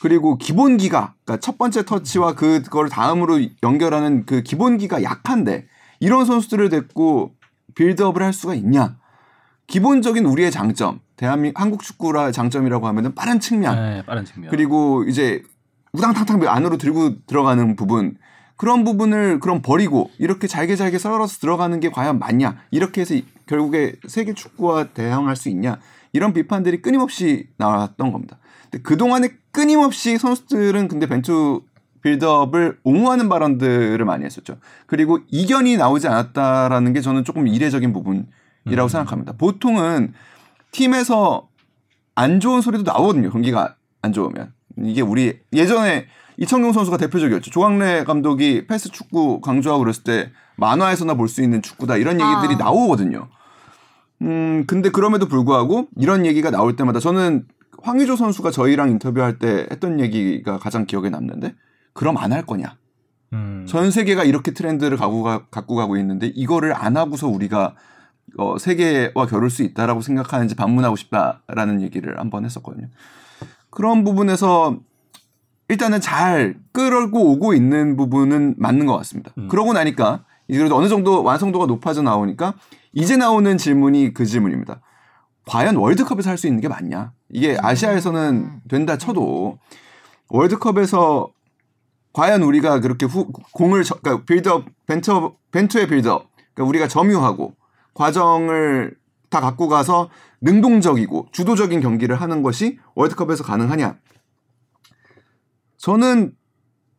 [0.00, 5.66] 그리고 기본기가 그러니까 첫 번째 터치와 그걸 다음으로 연결하는 그 기본기가 약한데
[6.00, 7.34] 이런 선수들을 데리고
[7.74, 8.96] 빌드업을 할 수가 있냐?
[9.66, 14.50] 기본적인 우리의 장점, 대한민국 한국 축구라 장점이라고 하면은 빠른 측면, 네, 빠른 측면.
[14.50, 15.42] 그리고 이제
[15.92, 18.16] 우당탕탕 안으로 들고 들어가는 부분
[18.56, 22.56] 그런 부분을 그럼 버리고 이렇게 잘게 잘게 썰어서 들어가는 게 과연 맞냐?
[22.70, 25.78] 이렇게 해서 이- 결국에 세계 축구와 대항할 수 있냐?
[26.12, 28.38] 이런 비판들이 끊임없이 나왔던 겁니다.
[28.70, 31.62] 근데 그동안에 끊임없이 선수들은 근데 벤투
[32.02, 34.58] 빌드업을 옹호하는 발언들을 많이 했었죠.
[34.86, 39.32] 그리고 이견이 나오지 않았다라는 게 저는 조금 이례적인 부분이라고 생각합니다.
[39.32, 40.12] 보통은
[40.72, 41.48] 팀에서
[42.14, 43.30] 안 좋은 소리도 나오거든요.
[43.30, 44.52] 경기가 안 좋으면.
[44.84, 47.50] 이게 우리 예전에 이청용 선수가 대표적이었죠.
[47.50, 52.64] 조광래 감독이 패스 축구 강조하고 그랬을 때 만화에서나 볼 수 있는 축구다 이런 얘기들이 아.
[52.66, 53.28] 나오거든요.
[54.20, 57.46] 음, 근데 그럼에도 불구하고 이런 얘기가 나올 때마다 저는
[57.86, 61.54] 황의조 선수가 저희랑 인터뷰할 때 했던 얘기가 가장 기억에 남는데
[61.92, 62.76] 그럼 안 할 거냐?
[63.32, 63.64] 음.
[63.68, 67.74] 전 세계가 이렇게 트렌드를 갖고, 가, 갖고 가고 있는데 이거를 안 하고서 우리가
[68.38, 72.88] 어, 세계와 겨룰 수 있다라고 생각하는지 반문하고 싶다라는 얘기를 한번 했었거든요.
[73.70, 74.78] 그런 부분에서
[75.68, 79.32] 일단은 잘 끌고 오고 있는 부분은 맞는 것 같습니다.
[79.38, 79.48] 음.
[79.48, 82.54] 그러고 나니까 이제 그래도 어느 정도 완성도가 높아져 나오니까
[82.92, 84.80] 이제 나오는 질문이 그 질문입니다.
[85.46, 87.12] 과연 월드컵에서 할 수 있는 게 맞냐?
[87.30, 89.58] 이게 아시아에서는 된다 쳐도
[90.28, 91.28] 월드컵에서
[92.12, 97.54] 과연 우리가 그렇게 후, 공을 저- 그러니까 빌드업 벤처 벤투의 빌드업 그러니까 우리가 점유하고
[97.94, 98.96] 과정을
[99.28, 100.08] 다 갖고 가서
[100.40, 103.98] 능동적이고 주도적인 경기를 하는 것이 월드컵에서 가능하냐?
[105.78, 106.32] 저는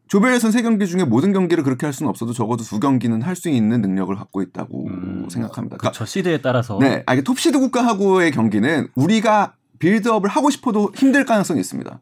[0.08, 3.50] 조별예선 세 경기 중에 모든 경기를 그렇게 할 수는 없어도 적어도 두 경기는 할 수
[3.50, 5.78] 있는 능력을 갖고 있다고 음, 생각합니다.
[5.78, 6.06] 그러니까 그렇죠.
[6.06, 12.00] 시대에 따라서 네, 아, 이게 톱시드 국가하고의 경기는 우리가 빌드업을 하고 싶어도 힘들 가능성이 있습니다.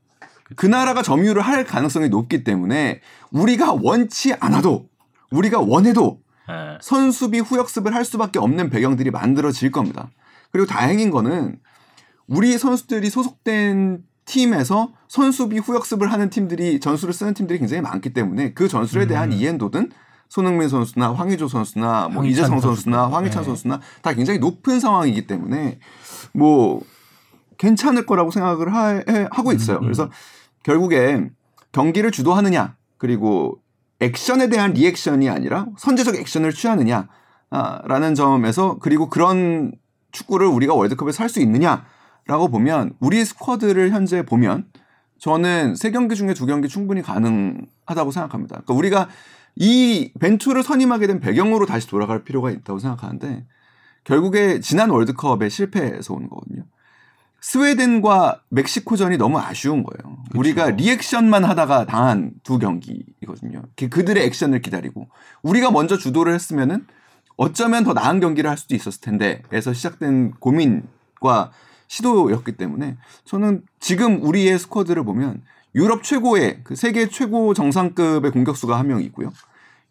[0.56, 4.88] 그 나라가 점유를 할 가능성이 높기 때문에 우리가 원치 않아도
[5.32, 6.78] 우리가 원해도 예.
[6.82, 10.12] 선수비 후역습을 할 수밖에 없는 배경들이 만들어질 겁니다.
[10.52, 11.60] 그리고 다행인 거는
[12.28, 18.68] 우리 선수들이 소속된 팀에서 선수비 후역습을 하는 팀들이 전술을 쓰는 팀들이 굉장히 많기 때문에 그
[18.68, 19.92] 전술에 대한 이해도는
[20.30, 22.76] 손흥민 선수나 황의조 선수나 뭐 이재성 선수나.
[22.76, 23.46] 선수나 황희찬 네.
[23.46, 25.80] 선수나 다 굉장히 높은 상황이기 때문에
[26.34, 26.82] 뭐
[27.58, 29.78] 괜찮을 거라고 생각을 하, 해- 하고 있어요.
[29.78, 29.86] 음, 음.
[29.86, 30.10] 그래서
[30.64, 31.30] 결국에
[31.72, 33.60] 경기를 주도하느냐 그리고
[34.00, 37.08] 액션에 대한 리액션이 아니라 선제적 액션을 취하느냐
[37.50, 39.72] 아, 라는 점에서 그리고 그런
[40.12, 44.66] 축구를 우리가 월드컵에서 할 수 있느냐라고 보면 우리 스쿼드를 현재 보면
[45.20, 48.56] 저는 세 경기 중에 두 경기 충분히 가능하다고 생각합니다.
[48.66, 49.10] 그러니까 우리가
[49.56, 53.46] 이 벤투를 선임하게 된 배경으로 다시 돌아갈 필요가 있다고 생각하는데
[54.04, 56.64] 결국에 지난 월드컵에 실패해서 온 거거든요.
[57.56, 60.18] 스웨덴과 멕시코전이 너무 아쉬운 거예요.
[60.34, 63.62] 우리가 리액션만 하다가 당한 두 경기이거든요.
[63.76, 65.10] 그- 그들의 액션을 기다리고
[65.44, 66.88] 우리가 먼저 주도를 했으면은
[67.38, 71.52] 어쩌면 더 나은 경기를 할 수도 있었을 텐데에서 시작된 고민과
[71.88, 75.44] 시도였기 때문에 저는 지금 우리의 스쿼드를 보면
[75.76, 79.32] 유럽 최고의 그 세계 최고 정상급의 공격수가 한 명 있고요.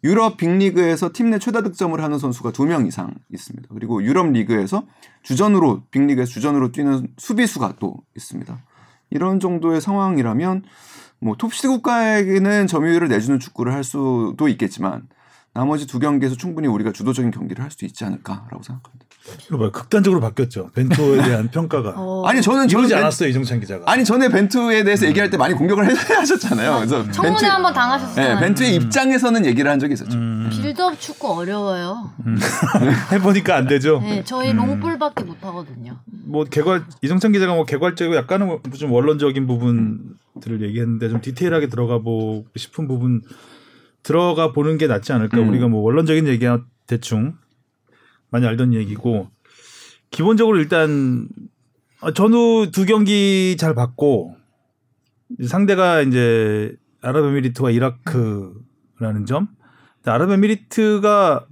[0.05, 3.67] 유럽 빅리그에서 팀 내 최다 득점을 하는 선수가 두 명 이상 있습니다.
[3.73, 4.83] 그리고 유럽 리그에서
[5.23, 8.55] 주전으로 빅리그에서 주전으로 뛰는 수비수가 또 있습니다.
[9.09, 10.63] 이런 정도의 상황이라면
[11.19, 15.07] 뭐 톱시드 국가에게는 점유율을 내주는 축구를 할 수도 있겠지만
[15.55, 19.05] 나머지 두 경기에서 충분히 우리가 주도적인 경기를 할 수 있지 않을까라고 생각합니다.
[19.47, 19.71] 이거 봐요.
[19.71, 20.69] 극단적으로 바뀌었죠.
[20.75, 21.93] 벤투에 대한 평가가.
[21.97, 23.89] 어, 아니 저는 이러지 저는 않았어요 이정찬 기자가.
[23.91, 26.75] 아니 전에 벤투에 대해서 얘기할 때 많이 공격을 해- 하셨잖아요.
[26.75, 28.39] 그래서 청문회 벤투- 한번 네, 당하셨잖아요.
[28.39, 30.15] 벤투의 입장에서는 얘기를 한 적이 있었죠.
[30.17, 32.11] 음, 빌드업 축구 어려워요.
[33.13, 33.99] 해보니까 안 되죠.
[34.01, 34.57] 네, 저희 음.
[34.57, 35.97] 롱볼밖에 못 하거든요.
[36.25, 42.45] 뭐 개괄 이정찬 기자가 뭐 개괄적이고 약간은 뭐좀 원론적인 부분들을 얘기했는데 좀 디테일하게 들어가 보고
[42.55, 43.21] 싶은 부분
[44.05, 45.39] 들어가 보는 게 낫지 않을까.
[45.39, 45.49] 음.
[45.49, 47.33] 우리가 뭐 원론적인 얘기야 대충
[48.29, 49.29] 많이 알던 얘기고
[50.11, 51.27] 기본적으로 일단
[52.01, 54.35] 어, 전후 두 경기 잘 봤고
[55.47, 59.47] 상대가 이제 아랍에미리트와 이라크라는 점.
[60.05, 61.47] 아랍에미리트가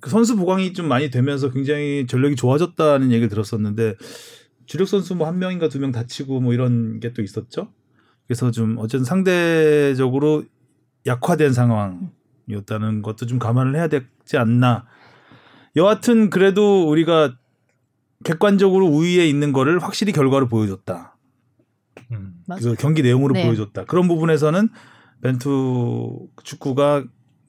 [0.00, 3.96] 그 선수 보강이 좀 많이 되면서 굉장히 전력이 좋아졌다는 얘기를 들었었는데
[4.66, 7.72] 주력 선수 뭐 한 명인가 두 명 다치고 뭐 이런 게 또 있었죠.
[8.28, 10.44] 그래서 좀 어쨌든 상대적으로
[11.08, 14.86] 약화된 상황이었다는 것도 좀 감안을 해야 되지 않나.
[15.76, 17.36] 여하튼 그래도 우리가
[18.24, 21.16] 객관적으로 우위에 있는 거를 확실히 결과로 보여줬다.
[22.12, 22.34] 음.
[22.46, 23.44] 그래서 경기 내용으로 네.
[23.44, 23.84] 보여줬다.
[23.84, 24.68] 그런 부분에서는
[25.22, 27.04] 벤투 축구가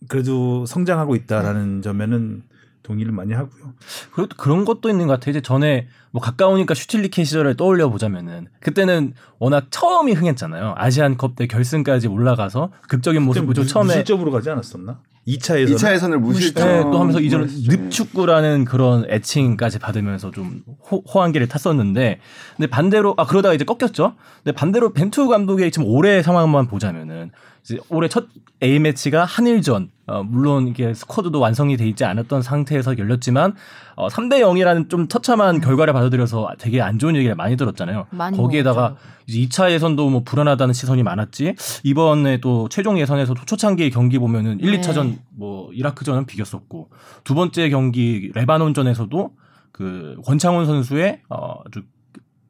[0.07, 2.43] 그래도 성장하고 있다라는 점에는
[2.89, 3.73] 동의를 많이 하고요.
[4.11, 5.31] 그리고 또 그런 것도 있는 것 같아요.
[5.31, 10.73] 이제 전에 뭐 가까우니까 슈틸리케 시절을 떠올려 보자면은 그때는 워낙 처음이 흥했잖아요.
[10.75, 13.63] 아시안컵 때 결승까지 올라가서 극적인 모습 보죠.
[13.63, 14.99] 처음에 무실점으로 가지 않았었나?
[15.27, 17.71] 2차에서 2차 예선을 무실점 네, 또 하면서 했었죠.
[17.71, 22.19] 늪축구라는 그런 애칭까지 받으면서 좀 호, 호황기를 탔었는데
[22.57, 24.15] 근데 반대로 아 그러다가 이제 꺾였죠.
[24.43, 27.29] 근데 반대로 벤투 감독의 지금 올해 상황만 보자면은
[27.89, 28.27] 올해 첫
[28.61, 29.91] A 매치가 한일전.
[30.07, 33.53] 어, 물론 이게 스쿼드도 완성이 돼 있지 않았던 상태에서 열렸지만
[33.95, 38.07] 어, 3대 0이라는 좀 처참한 결과를 받아들여서 되게 안 좋은 얘기를 많이 들었잖아요.
[38.09, 38.95] 많이 거기에다가.
[39.27, 41.55] 이제 2차 예선도 뭐 불안하다는 시선이 많았지.
[41.83, 44.81] 이번에 또 최종 예선에서도 초창기 경기 보면은 1, 네.
[44.81, 46.89] 2차전 뭐 이라크전은 비겼었고
[47.23, 49.31] 두 번째 경기 레바논전에서도
[49.71, 51.83] 그 권창훈 선수의 어, 아주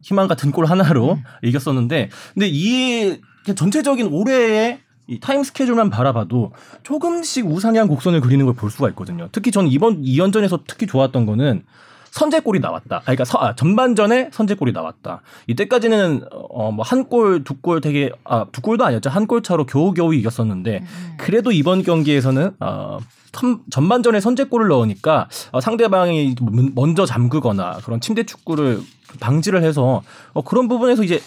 [0.02, 1.24] 희망 같은 골 하나로 음.
[1.44, 3.20] 이겼었는데 근데 이
[3.56, 4.79] 전체적인 올해의
[5.10, 6.52] 이 타임 스케줄만 바라봐도
[6.84, 9.28] 조금씩 우상향 곡선을 그리는 걸 볼 수가 있거든요.
[9.32, 11.64] 특히 저는 이번 2연전에서 특히 좋았던 거는
[12.12, 12.98] 선제골이 나왔다.
[12.98, 15.22] 아, 그러니까 서- 아, 전반전에 선제골이 나왔다.
[15.48, 19.10] 이때까지는 어 뭐 한 골, 두 골 되게 아, 두 골도 아니었죠.
[19.10, 20.84] 한 골 차로 겨우겨우 이겼었는데
[21.18, 22.98] 그래도 이번 경기에서는 어
[23.32, 28.82] 선- 전반전에 선제골을 넣으니까 어, 상대방이 문- 먼저 잠그거나 그런 침대 축구를
[29.20, 30.02] 방지를 해서
[30.34, 31.22] 어, 그런 부분에서 이제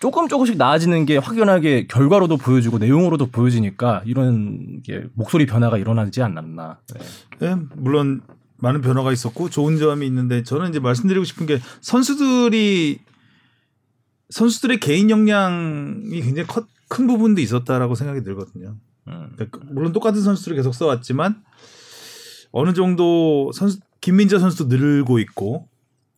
[0.00, 6.78] 조금 조금씩 나아지는 게 확연하게 결과로도 보여지고 내용으로도 보여지니까 이런 게 목소리 변화가 일어나지 않았나.
[7.40, 7.46] 네.
[7.48, 8.20] 예, 물론
[8.58, 12.98] 많은 변화가 있었고 좋은 점이 있는데 저는 이제 말씀드리고 싶은 게 선수들이
[14.30, 18.76] 선수들의 개인 역량이 굉장히 커- 큰 부분도 있었다라고 생각이 들거든요.
[19.08, 19.28] 음.
[19.34, 21.42] 그러니까 물론 똑같은 선수들을 계속 써왔지만
[22.52, 25.68] 어느 정도 선수 김민재 선수도 늘고 있고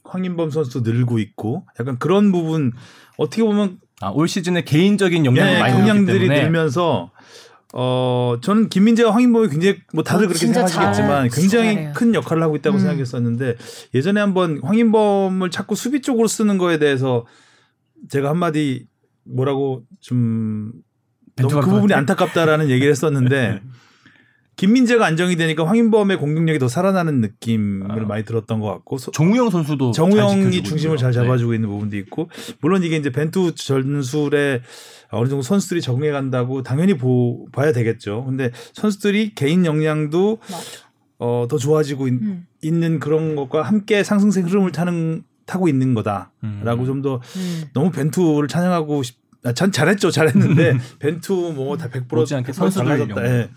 [0.09, 2.73] 황인범 선수도 늘고 있고 약간 그런 부분
[3.17, 7.11] 어떻게 보면 아, 올 시즌에 개인적인 역량이 예, 많이 때문에 늘면서
[7.75, 11.93] 어 저는 김민재와 황인범이 굉장히 뭐 다들 어, 그렇게 생각하시겠지만 잘- 굉장히 잘해요.
[11.95, 12.81] 큰 역할을 하고 있다고 음.
[12.81, 13.57] 생각했었는데
[13.95, 17.27] 예전에 한번 황인범을 자꾸 수비 쪽으로 쓰는 거에 대해서
[18.09, 18.87] 제가 한마디
[19.25, 20.73] 뭐라고 좀
[21.37, 21.93] 너무 그 부분이?
[21.93, 23.61] 안타깝다라는 얘기를 했었는데
[24.59, 27.95] 김민재가 안정이 되니까 황인범의 공격력이 더 살아나는 느낌을 아.
[28.07, 30.97] 많이 들었던 것 같고 소- 정우영 선수도 잘 정우영이 중심을 있고요.
[30.97, 31.15] 잘 네.
[31.15, 32.29] 잡아주고 있는 부분도 있고
[32.61, 34.63] 물론 이게 이제 벤투 전술에
[35.11, 38.25] 어느 정도 선수들이 적응해 간다고 당연히 보, 봐야 되겠죠.
[38.25, 40.39] 근데 선수들이 개인 역량도
[41.21, 42.47] 어, 더 좋아지고 있, 음.
[42.65, 46.85] 는 그런 것과 함께 상승세 흐름을 타는 타고 있는 거다라고 음.
[46.85, 47.63] 좀더 음.
[47.75, 49.17] 너무 벤투를 찬양하고 싶.
[49.45, 53.25] 아, 전 잘했죠, 잘했는데 벤투 뭐 다 100% 못지않게 선수들 달라졌다.
[53.25, 53.51] 예.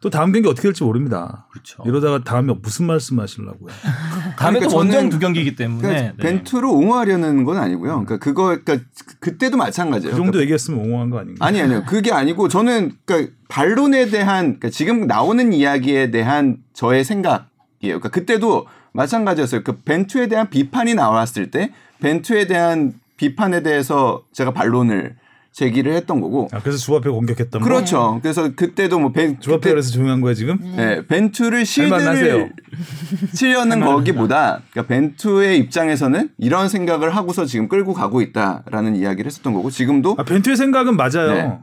[0.00, 1.46] 또 다음 경기 어떻게 될지 모릅니다.
[1.50, 1.82] 그렇죠.
[1.84, 3.68] 이러다가 다음에 무슨 말씀 하시려고요?
[4.38, 6.16] 다음에 그러니까 또 원정 두 경기이기 때문에 그러니까 네.
[6.16, 8.04] 벤투를 옹호하려는 건 아니고요.
[8.04, 8.78] 그러니까 그거 그러니까
[9.20, 10.14] 그때도 마찬가지예요.
[10.14, 11.44] 그 정도 얘기했으면 옹호한 거 아닌가?
[11.44, 11.84] 아니 아니요.
[11.86, 17.46] 그게 아니고 저는 그러니까 반론에 대한 그러니까 지금 나오는 이야기에 대한 저의 생각이에요.
[17.82, 19.62] 그러니까 그때도 마찬가지였어요.
[19.64, 25.16] 그 벤투에 대한 비판이 나왔을 때 벤투에 대한 비판에 대해서 제가 반론을
[25.52, 26.48] 제기를 했던 거고.
[26.52, 27.64] 아, 그래서 주합회 공격했던 거.
[27.66, 28.20] 그렇죠.
[28.22, 30.58] 그래서 그때도 뭐 벤, 그래서 조용한 거야 지금?
[30.76, 31.66] 네, 벤투를.
[31.66, 32.52] 실드를
[33.34, 39.70] 치려는 거기보다 그러니까 벤투의 입장에서는 이런 생각을 하고서 지금 끌고 가고 있다라는 이야기를 했었던 거고
[39.70, 41.32] 지금도 아, 벤투의 생각은 맞아요.
[41.32, 41.58] 네.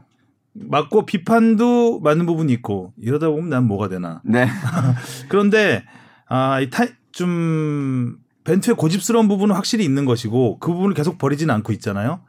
[0.52, 4.20] 맞고 비판도 맞는 부분이 있고 이러다 보면 난 뭐가 되나.
[4.24, 4.48] 네.
[5.28, 5.84] 그런데
[6.28, 11.72] 아, 이 타, 좀 벤투의 고집스러운 부분은 확실히 있는 것이고 그 부분을 계속 버리지는 않고
[11.74, 12.20] 있잖아요.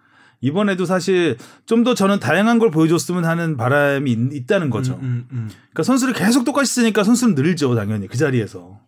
[0.41, 4.93] 이번에도 사실 좀 더 저는 다양한 걸 보여줬으면 하는 바람이 있, 다는 거죠.
[4.95, 5.49] 음, 음, 음.
[5.49, 8.79] 그러니까 선수를 계속 똑같이 쓰니까 선수는 늘죠, 당연히 그 자리에서.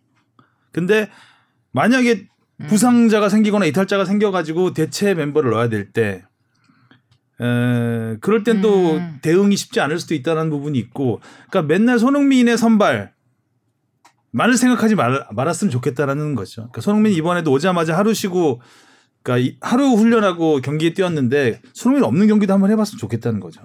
[0.72, 1.08] 근데
[1.72, 2.26] 만약에
[2.68, 6.24] 부상자가 생기거나 이탈자가 생겨가지고 대체 멤버를 넣어야 될 때,
[7.40, 9.18] 에, 그럴 땐또 음.
[9.22, 13.12] 대응이 쉽지 않을 수도 있다는 부분이 있고, 그러니까 맨날 손흥민의 선발
[14.30, 16.62] 만을 생각하지 말, 말았으면 좋겠다라는 거죠.
[16.62, 18.60] 그러니까 손흥민 이번에도 오자마자 하루 쉬고,
[19.22, 23.60] 그러니까 이- 하루 훈련하고 경기에 뛰었는데 손흥민 없는 경기도 한번 해봤으면 좋겠다는 거죠.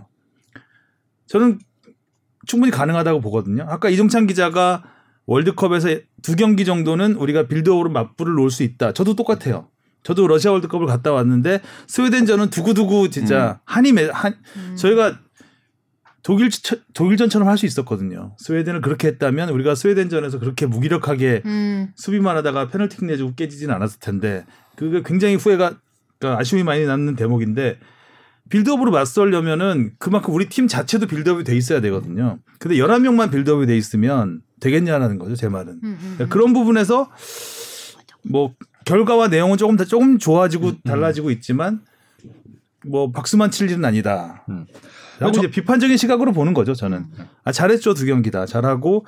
[1.27, 1.59] 저는
[2.45, 3.65] 충분히 가능하다고 보거든요.
[3.67, 4.83] 아까 이종찬 기자가
[5.25, 5.89] 월드컵에서
[6.21, 8.93] 두 경기 정도는 우리가 빌드업으로 맞불을 놓을 수 있다.
[8.93, 9.67] 저도 똑같아요.
[10.03, 14.35] 저도 러시아 월드컵을 갔다 왔는데 스웨덴전은 두고두고 진짜 한이 매, 한
[14.77, 15.19] 저희가
[16.23, 16.49] 독일
[16.93, 18.35] 독일전처럼 할 수 있었거든요.
[18.37, 21.91] 스웨덴을 그렇게 했다면 우리가 스웨덴전에서 그렇게 무기력하게 음.
[21.95, 24.45] 수비만 하다가 페널티 내주고 깨지지는 않았을 텐데
[24.77, 25.73] 그게 굉장히 후회가
[26.19, 27.79] 그러니까 아쉬움이 많이 남는 대목인데
[28.49, 32.39] 빌드업으로 맞설려면은 그만큼 우리 팀 자체도 빌드업이 돼 있어야 되거든요.
[32.59, 35.73] 근데 11명만 빌드업이 돼 있으면 되겠냐라는 거죠, 제 말은.
[35.73, 37.11] 음, 음, 그러니까 그런 부분에서
[38.23, 38.53] 뭐
[38.85, 41.81] 결과와 내용은 조금 더 조금 좋아지고 달라지고 있지만
[42.85, 44.45] 뭐 박수만 칠 일은 아니다.
[44.49, 44.65] 음.
[45.19, 47.05] 라고 저- 이제 비판적인 시각으로 보는 거죠, 저는.
[47.43, 48.45] 아, 잘했죠, 두 경기 다.
[48.45, 49.05] 잘하고,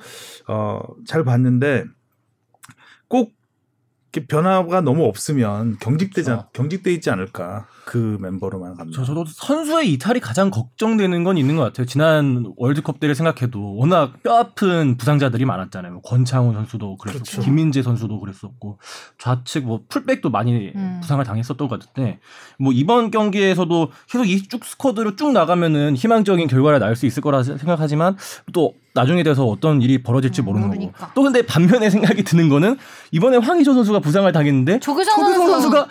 [0.48, 1.84] 어, 잘 봤는데,
[3.06, 3.32] 꼭
[4.28, 6.48] 변화가 너무 없으면 경직되지 그렇죠.
[6.52, 8.96] 경직돼 있지 않을까 그 멤버로만 갑니다.
[8.96, 11.86] 저, 저도 선수의 이탈이 가장 걱정되는 건 있는 것 같아요.
[11.86, 15.94] 지난 월드컵 때를 생각해도 워낙 뼈아픈 부상자들이 많았잖아요.
[15.94, 17.42] 뭐 권창훈 선수도 그랬었고, 그렇죠.
[17.42, 18.78] 김민재 선수도 그랬었고,
[19.18, 20.98] 좌측 뭐 풀백도 많이 음.
[21.02, 22.20] 부상을 당했었던 것 같은데,
[22.60, 27.42] 뭐 이번 경기에서도 계속 이 쭉 스쿼드로 쭉 나가면은 희망적인 결과를 낳을 수 있을 거라
[27.42, 28.16] 생각하지만
[28.52, 30.92] 또 나중에 돼서 어떤 일이 벌어질지 음, 모르는 모르니까.
[30.98, 31.12] 거고.
[31.14, 32.76] 또 근데 반면에 생각이 드는 거는
[33.10, 35.50] 이번에 황희조 선수가 부상을 당했는데 조규성 조규성 선수.
[35.52, 35.86] 선수가 아,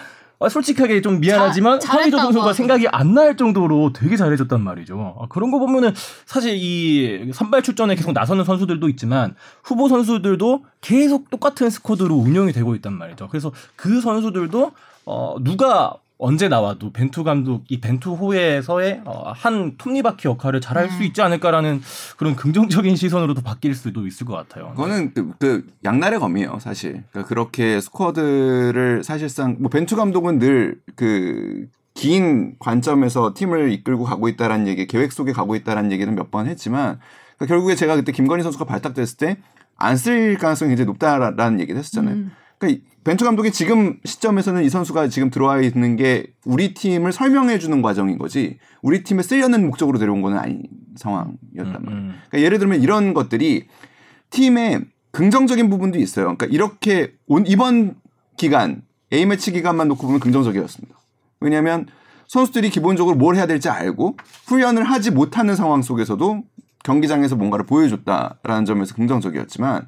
[0.47, 2.53] 솔직하게 좀 미안하지만 잘했다고 선수가.
[2.53, 5.17] 생각이 안 날 정도로 되게 잘해줬단 말이죠.
[5.19, 5.93] 아, 그런 거 보면은
[6.25, 12.75] 사실 이 선발 출전에 계속 나서는 선수들도 있지만 후보 선수들도 계속 똑같은 스쿼드로 운영이 되고
[12.75, 13.27] 있단 말이죠.
[13.29, 14.71] 그래서 그 선수들도
[15.05, 20.89] 어, 누가 언제 나와도 벤투 감독 이 벤투 호에서의 어, 한 톱니바퀴 역할을 잘할 음.
[20.89, 21.81] 수 있지 않을까라는
[22.17, 24.71] 그런 긍정적인 시선으로도 바뀔 수도 있을 것 같아요.
[24.71, 27.03] 그거는 그, 그 양날의 검이에요, 사실.
[27.11, 34.87] 그러니까 그렇게 스쿼드를 사실상 뭐 벤투 감독은 늘그 긴 관점에서 팀을 이끌고 가고 있다라는 얘기,
[34.87, 36.99] 계획 속에 가고 있다라는 얘기는 몇 번 했지만
[37.37, 39.37] 그러니까 결국에 제가 그때 김건희 선수가 발탁됐을 때
[39.81, 42.13] 안 쓸 가능성이 굉장히 높다라는 얘기를 했었잖아요.
[42.15, 42.31] 음.
[42.59, 47.57] 그러니까 이 벤투 감독이 지금 시점에서는 이 선수가 지금 들어와 있는 게 우리 팀을 설명해
[47.57, 50.63] 주는 과정인 거지 우리 팀에 쓰려는 목적으로 데려온 거는 아닌
[50.95, 52.01] 상황이었단 말이에요.
[52.01, 52.15] 음.
[52.29, 53.67] 그러니까 예를 들면 이런 것들이
[54.29, 56.25] 팀의 긍정적인 부분도 있어요.
[56.25, 57.95] 그러니까 이렇게 온 이번
[58.37, 60.95] 기간 A 매치 기간만 놓고 보면 긍정적이었습니다.
[61.39, 61.87] 왜냐하면
[62.27, 66.43] 선수들이 기본적으로 뭘 해야 될지 알고 훈련을 하지 못하는 상황 속에서도
[66.83, 69.85] 경기장에서 뭔가를 보여줬다라는 점에서 긍정적이었지만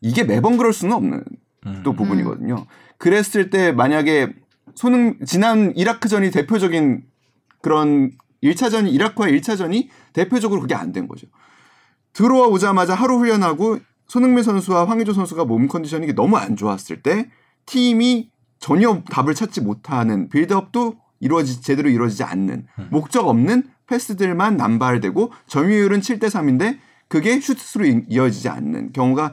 [0.00, 1.24] 이게 매번 그럴 수는 없는
[1.66, 1.80] 음.
[1.84, 2.66] 또 부분이거든요.
[2.98, 4.28] 그랬을 때 만약에
[4.74, 7.04] 손흥 지난 이라크전이 대표적인
[7.62, 11.26] 그런 1차전이 이라크와 1차전이 대표적으로 그게 안 된 거죠.
[12.12, 17.30] 들어와 오자마자 하루 훈련하고 손흥민 선수와 황의조 선수가 몸 컨디션이 너무 안 좋았을 때
[17.66, 26.00] 팀이 전혀 답을 찾지 못하는 빌드업도 이루어지 제대로 이루어지지 않는 목적 없는 패스들만 남발되고 점유율은
[26.00, 29.32] 7대 3인데 그게 슈트로 이- 이어지지 않는 경우가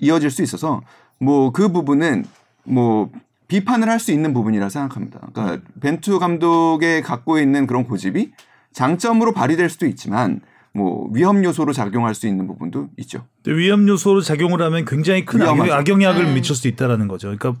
[0.00, 0.80] 이어질 수 있어서
[1.22, 2.24] 뭐 그 부분은
[2.64, 3.10] 뭐
[3.48, 5.20] 비판을 할 수 있는 부분이라 생각합니다.
[5.32, 8.32] 그러니까 벤투 감독의 갖고 있는 그런 고집이
[8.72, 10.40] 장점으로 발휘될 수도 있지만
[10.74, 13.26] 뭐 위험 요소로 작용할 수 있는 부분도 있죠.
[13.44, 15.74] 근데 위험 요소로 작용을 하면 굉장히 큰 악영, 위험하죠.
[15.74, 16.34] 악영향을 네.
[16.34, 17.26] 미칠 수 있다라는 거죠.
[17.36, 17.60] 그러니까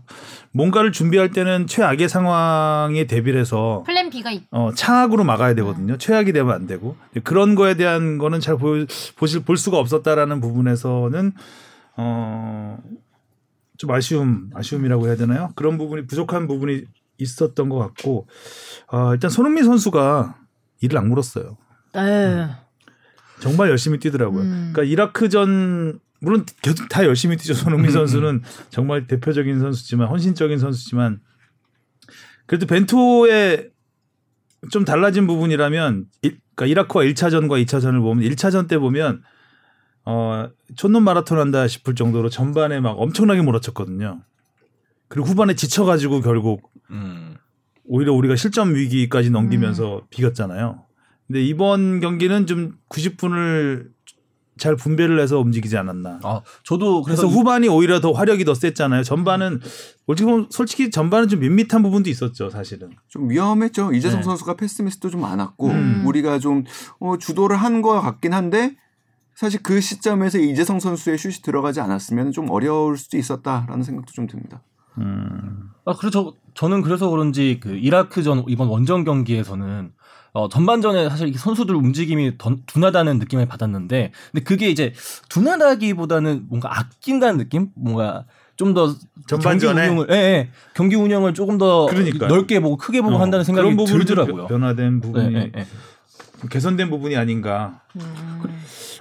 [0.52, 4.44] 뭔가를 준비할 때는 최악의 상황에 대비를 해서 plan B가 있.
[4.50, 5.98] 어, 차악으로 막아야 되거든요.
[5.98, 11.32] 최악이 되면 안 되고 그런 거에 대한 거는 잘 보, 보실 볼 수가 없었다라는 부분에서는
[11.98, 12.78] 어,
[13.82, 15.50] 좀 아쉬움 아쉬움이라고 해야 되나요?
[15.56, 16.84] 그런 부분이 부족한 부분이
[17.18, 18.28] 있었던 것 같고
[18.92, 20.36] 어, 일단 손흥민 선수가
[20.82, 21.56] 이를 악물었어요.
[21.94, 22.48] 네.
[23.40, 24.40] 정말 열심히 뛰더라고요.
[24.42, 24.70] 음.
[24.72, 27.54] 그러니까 이라크전 물론 계속 다 열심히 뛰죠.
[27.54, 31.18] 손흥민 선수는 정말 대표적인 선수지만 헌신적인 선수지만
[32.46, 33.70] 그래도 벤투의
[34.70, 39.22] 좀 달라진 부분이라면 일- 그러니까 이라크와 1차전과 2차전을 보면 1차전 때 보면
[40.04, 44.20] 어 촌놈 마라톤 한다 싶을 정도로 전반에 막 엄청나게 몰아쳤거든요.
[45.08, 47.36] 그리고 후반에 지쳐가지고 결국 음.
[47.84, 50.84] 오히려 우리가 실점 위기까지 넘기면서 비겼잖아요.
[51.26, 53.90] 근데 이번 경기는 좀 90분을
[54.58, 56.20] 잘 분배를 해서 움직이지 않았나.
[56.22, 59.02] 아, 저도 그래서 그래서 후반이 오히려 더 화력이 더 셌잖아요.
[59.02, 59.60] 전반은
[60.06, 62.90] 솔직히 보면 솔직히 전반은 좀 밋밋한 부분도 있었죠, 사실은.
[63.08, 63.92] 좀 위험했죠.
[63.92, 64.24] 이재성 네.
[64.24, 66.02] 선수가 패스 미스도 좀 많았고 음.
[66.06, 66.64] 우리가 좀
[67.00, 68.76] 어, 주도를 한 것 같긴 한데
[69.42, 74.62] 사실 그 시점에서 이재성 선수의 슛이 들어가지 않았으면 좀 어려울 수도 있었다라는 생각도 좀 듭니다.
[74.98, 75.70] 음.
[75.84, 79.90] 아, 그래서 저는 그래서 그런지 그 이라크전 이번 원정 경기에서는
[80.34, 84.92] 어, 전반전에 사실 이 선수들 움직임이 더 둔하다는 느낌을 받았는데, 근데 그게 이제
[85.28, 87.70] 둔하다기보다는 뭔가 아낀다는 느낌?
[87.74, 88.24] 뭔가
[88.56, 88.94] 좀 더
[89.26, 89.88] 전반전에?
[89.88, 90.48] 경기 운영을, 예, 예.
[90.74, 92.28] 경기 운영을 조금 더 그러니까요.
[92.28, 94.46] 넓게 보고 크게 보고 어, 한다는 생각이 그런 부분이 좀 들더라고요.
[94.46, 95.66] 변화된 부분이 예, 예, 예.
[96.48, 97.80] 개선된 부분이 아닌가.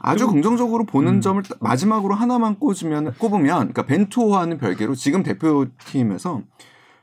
[0.02, 1.22] 아주 긍정적으로 보는 음.
[1.22, 6.42] 점을 딱 마지막으로 하나만 꼽으면 꼽으면 그러니까 벤투와는 별개로 지금 대표팀에서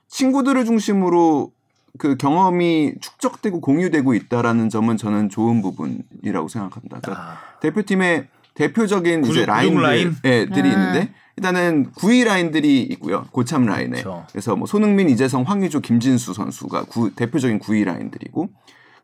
[0.09, 1.53] 친구들을 중심으로
[1.99, 7.01] 그 경험이 축적되고 공유되고 있다라는 점은 저는 좋은 부분이라고 생각합니다.
[7.01, 9.75] 그러니까 아, 대표팀의 대표적인 구육- 이제 구육 라인?
[9.81, 10.69] 라인들이 네.
[10.71, 13.27] 있는데 일단은 9위 라인들이 있고요.
[13.31, 14.03] 고참 라인에.
[14.03, 14.27] 그렇죠.
[14.33, 18.49] 그래서 뭐 손흥민, 이재성, 황의조, 김진수 선수가 구- 대표적인 9위 라인들이고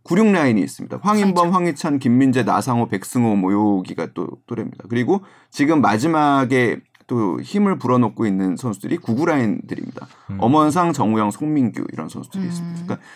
[0.05, 0.99] 96 라인이 있습니다.
[1.03, 4.85] 황인범, 황희찬, 김민재, 나상호, 백승호 뭐 여기가 또 또래입니다.
[4.89, 10.07] 그리고 지금 마지막에 또 힘을 불어넣고 있는 선수들이 99 라인들입니다.
[10.31, 10.37] 음.
[10.41, 12.49] 엄원상, 정우영, 송민규 이런 선수들이 음.
[12.49, 12.85] 있습니다.
[12.85, 13.07] 그러니까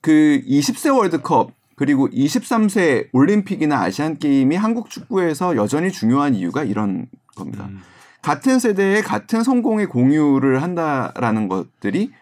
[0.00, 7.66] 그 20세 월드컵 그리고 23세 올림픽이나 아시안 게임이 한국 축구에서 여전히 중요한 이유가 이런 겁니다.
[7.68, 7.80] 음.
[8.22, 12.12] 같은 세대의 같은 성공의 공유를 한다라는 것들이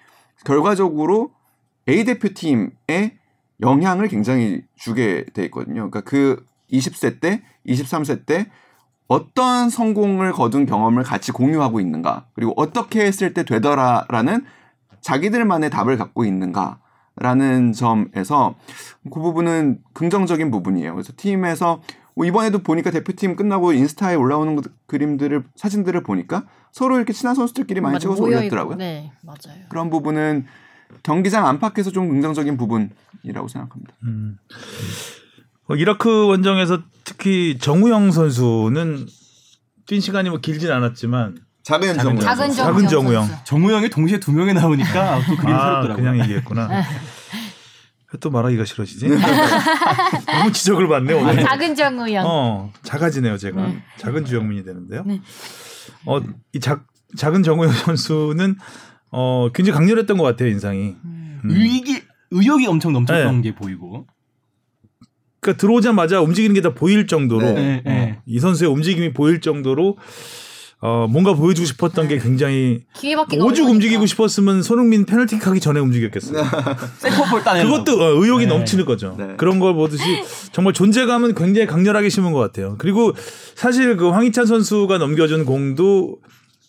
[0.45, 1.33] 결과적으로
[1.89, 3.18] A 대표팀에
[3.61, 5.91] 영향을 굉장히 주게 돼 있거든요.
[5.91, 8.47] 그러니까 그 20세 때, 23세 때
[9.09, 14.45] 어떤 성공을 거둔 경험을 같이 공유하고 있는가, 그리고 어떻게 했을 때 되더라라는
[15.01, 16.81] 자기들만의 답을 갖고 있는가
[17.17, 18.55] 라는 점에서
[19.11, 20.95] 그 부분은 긍정적인 부분이에요.
[20.95, 21.83] 그래서 팀에서
[22.15, 27.81] 뭐 이번에도 보니까 대표팀 끝나고 인스타에 올라오는 것- 그림들을 사진들을 보니까 서로 이렇게 친한 선수들끼리
[27.81, 28.23] 많이 맞아, 찍어서.
[28.23, 28.77] 올렸더라고요.
[28.77, 29.63] 네, 맞아요.
[29.69, 30.47] 그런 부분은
[31.03, 33.95] 경기장 안팎에서 좀 긍정적인 부분이라고 생각합니다.
[34.05, 34.37] 음.
[35.69, 39.07] 어, 이라크 원정에서 특히 정우영 선수는
[39.87, 43.29] 뛴 시간이 뭐 길진 않았지만 작은 작은 정우 작은 작은 정우영 정우영.
[43.45, 45.97] 정우영이 동시에 두 명이 나오니까 또 그림이 아 새롭더라고요.
[45.97, 46.69] 그냥 얘기했구나.
[48.13, 49.09] 왜또 말하기가 싫어지지?
[50.27, 51.43] 너무 지적을 받네 오늘.
[51.45, 52.25] 작은 정우영.
[52.27, 53.83] 어 작아지네요 제가 네.
[53.99, 55.03] 작은 주영민이 되는데요.
[55.07, 55.21] 네.
[56.07, 56.21] 어
[56.55, 56.61] 이
[57.17, 58.57] 작은 정우영 선수는
[59.11, 60.95] 어 굉장히 강렬했던 것 같아요 인상이.
[61.05, 61.41] 음.
[61.45, 61.51] 음.
[61.51, 62.01] 의기
[62.31, 63.51] 의욕이 엄청 넘쳤던 네.
[63.51, 64.07] 게 보이고.
[65.41, 67.55] 그러니까 들어오자마자 움직이는 게 다 보일 정도로 네.
[67.55, 68.13] 네, 네.
[68.19, 69.97] 어, 이 선수의 움직임이 보일 정도로
[70.81, 72.85] 어 뭔가 보여주고 싶었던 게 굉장히
[73.41, 73.69] 오죽.
[73.69, 76.45] 움직이고 싶었으면 손흥민 페널티킥 하기 전에 움직였겠어요.
[76.99, 78.53] 세컨볼 따내는 그것도 어, 의욕이 네.
[78.53, 79.15] 넘치는 거죠.
[79.19, 79.35] 네.
[79.37, 80.03] 그런 걸 보듯이
[80.53, 82.77] 정말 존재감은 굉장히 강렬하게 심은 것 같아요.
[82.79, 83.13] 그리고
[83.57, 86.19] 사실 그 황희찬 선수가 넘겨준 공도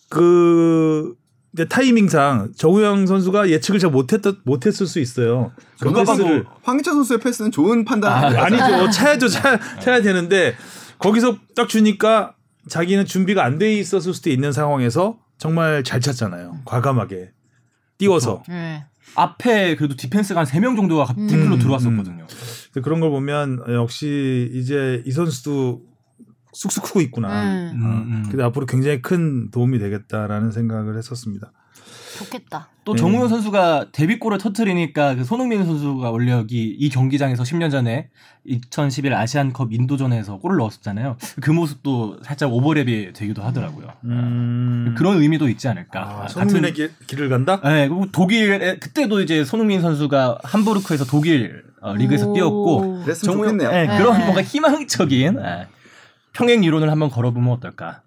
[0.09, 1.13] 그
[1.53, 5.51] 이제 타이밍상 정우영 선수가 예측을 잘 못했다 못했을 수 있어요.
[5.79, 8.43] 그 패스를 황희찬 선수의 패스는 좋은 판단 아.
[8.45, 8.89] 아니죠.
[8.91, 9.27] 차야죠.
[9.27, 10.55] 차, 차야 되는데
[10.99, 12.35] 거기서 딱 주니까
[12.67, 16.59] 자기는 준비가 안 돼 있었을 수도 있는 상황에서 정말 잘 찼잖아요.
[16.65, 17.31] 과감하게
[17.97, 18.43] 띄워서.
[18.47, 18.85] 네.
[19.15, 22.27] 앞에 그래도 디펜스가 한세명 정도가 갑- 팀플로 음, 들어왔었거든요.
[22.27, 25.81] 그래서 그런 걸 보면 역시 이제 이 선수도
[26.53, 27.43] 쑥쑥 크고 있구나.
[27.43, 27.71] 음.
[27.73, 28.23] 음, 음.
[28.27, 31.51] 그래서 앞으로 굉장히 큰 도움이 되겠다라는 생각을 했었습니다.
[32.17, 32.69] 좋겠다.
[32.83, 32.99] 또 네.
[32.99, 38.09] 정우영 선수가 데뷔골을 터트리니까 그 손흥민 선수가 원래 여기 이 경기장에서 10년 전에
[38.45, 41.17] 2011 아시안컵 인도전에서 골을 넣었었잖아요.
[41.39, 43.87] 그 모습도 살짝 오버랩이 되기도 하더라고요.
[44.05, 44.95] 음.
[44.97, 46.01] 그런 의미도 있지 않을까.
[46.01, 47.61] 아, 아, 손흥민의 길, 길을 간다?
[47.63, 52.33] 네, 그리고 독일에 그때도 이제 손흥민 선수가 함부르크에서 독일 어, 리그에서 오.
[52.33, 53.57] 뛰었고 정우영-.
[53.57, 53.97] 네, 네.
[53.97, 55.67] 그런 뭔가 희망적인 예,
[56.39, 58.01] 평행 이론을 한번 걸어보면 어떨까.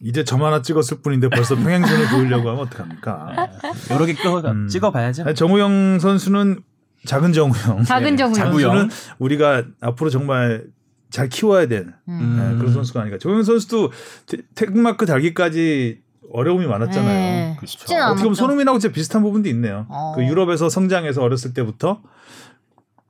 [0.00, 3.50] 이제 점 하나 찍었을 뿐인데 벌써 평행선을 보이려고 하면 어떡합니까?
[3.90, 4.68] 여러 개 껴, 음.
[4.68, 5.24] 찍어봐야죠.
[5.24, 6.60] 아니, 정우영 선수는
[7.04, 7.82] 작은 정우영.
[7.84, 8.34] 작은 네, 정우영.
[8.52, 10.66] 선수는 우리가 앞으로 정말
[11.10, 12.36] 잘 키워야 될 음.
[12.38, 13.18] 네, 그런 선수가 아닌가.
[13.18, 13.90] 정우영 선수도
[14.26, 17.08] 태- 태극마크 달기까지 어려움이 많았잖아요.
[17.08, 17.56] 네.
[17.58, 17.78] 그렇죠.
[17.96, 19.86] 어떻게 보면 손흥민하고 진짜 비슷한 부분도 있네요.
[19.88, 20.12] 어.
[20.14, 22.02] 그 유럽에서 성장해서 어렸을 때부터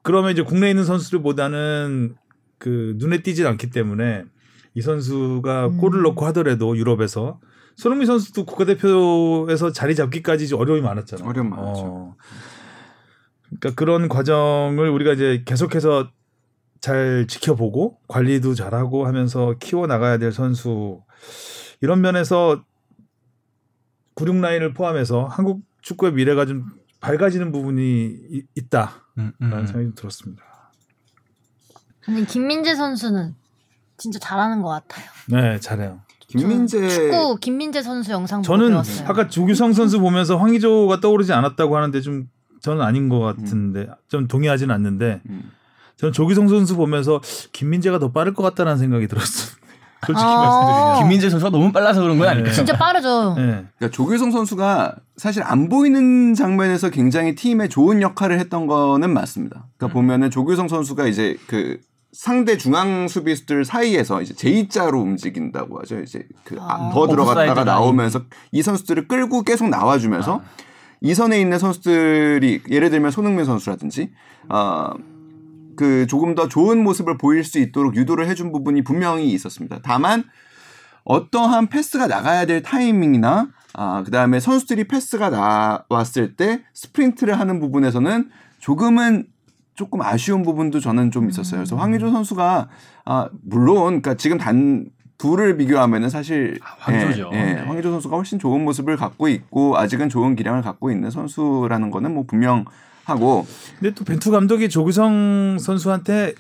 [0.03, 2.15] 그러면 이제 국내에 있는 선수들보다는
[2.59, 4.25] 그 눈에 띄질 않기 때문에
[4.75, 5.77] 이 선수가 음.
[5.79, 7.41] 골을 넣고 하더라도 유럽에서
[7.77, 11.29] 손흥민 선수도 국가대표에서 자리 잡기까지 어려움이 많았잖아요.
[11.29, 11.81] 어려움 많았죠.
[11.85, 12.17] 어.
[13.47, 16.11] 그러니까 그런 과정을 우리가 이제 계속해서
[16.81, 21.01] 잘 지켜보고 관리도 잘하고 하면서 키워 나가야 될 선수
[21.81, 22.65] 이런 면에서
[24.15, 26.67] 96 라인을 포함해서 한국 축구의 미래가 좀
[27.01, 27.83] 밝아지는 부분이
[28.31, 29.51] 이- 있다라는 음, 음.
[29.67, 30.43] 생각이 좀 들었습니다.
[32.01, 33.35] 근데 김민재 선수는
[33.99, 35.05] 진짜 잘하는 것 같아요.
[35.27, 36.01] 네, 잘해요.
[36.29, 39.09] 김민재 축구 김민재 선수 영상 보고 저는 배웠어요.
[39.09, 42.29] 아까 조규성 선수 보면서 황의조가 떠오르지 않았다고 하는데 좀
[42.61, 45.51] 저는 아닌 것 같은데 좀 동의하지는 않는데 음.
[45.97, 47.21] 저는 조규성 선수 보면서
[47.53, 49.57] 김민재가 더 빠를 것 같다는 생각이 들었어요.
[50.07, 50.37] 솔직히 아.
[50.37, 50.99] 말씀드리면.
[50.99, 52.53] 김민재 선수가 너무 빨라서 그런 건 아닐까요?
[52.53, 53.35] 진짜 빠르죠.
[53.37, 53.65] 네.
[53.79, 59.67] 그러니까 조규성 선수가 사실 안 보이는 장면에서 굉장히 팀에 좋은 역할을 했던 거는 맞습니다.
[59.77, 61.81] 그러니까 보면은 조규성 선수가 이제 그
[62.19, 66.01] 상대 중앙 수비수들 사이에서 이제 제2자로 움직인다고 하죠.
[66.01, 67.07] 이제 그더 아.
[67.09, 70.43] 들어갔다가 나오면서 이 선수들을 끌고 계속 나와주면서
[71.01, 74.11] 이 선에 있는 선수들이 예를 들면 손흥민 선수라든지
[74.49, 74.95] 어,
[75.77, 79.79] 그 조금 더 좋은 모습을 보일 수 있도록 유도를 해준 부분이 분명히 있었습니다.
[79.85, 80.25] 다만
[81.05, 89.29] 어떠한 패스가 나가야 될 타이밍이나 아, 그다음에 선수들이 패스가 나왔을 때 스프린트를 하는 부분에서는 조금은
[89.79, 91.61] 조금 아쉬운 부분도 저는 좀 있었어요.
[91.61, 92.69] 그래서 황의조 선수가
[93.05, 94.87] 아, 물론 그러니까 지금 단
[95.19, 97.31] 둘을 비교하면은 사실 아, 황의조죠.
[97.33, 97.61] 예, 예, 네.
[97.61, 102.25] 황의조 선수가 훨씬 좋은 모습을 갖고 있고 아직은 좋은 기량을 갖고 있는 선수라는 거는 뭐
[102.27, 103.47] 분명하고
[103.79, 106.35] 근데 또 벤투 감독이 조규성 선수한테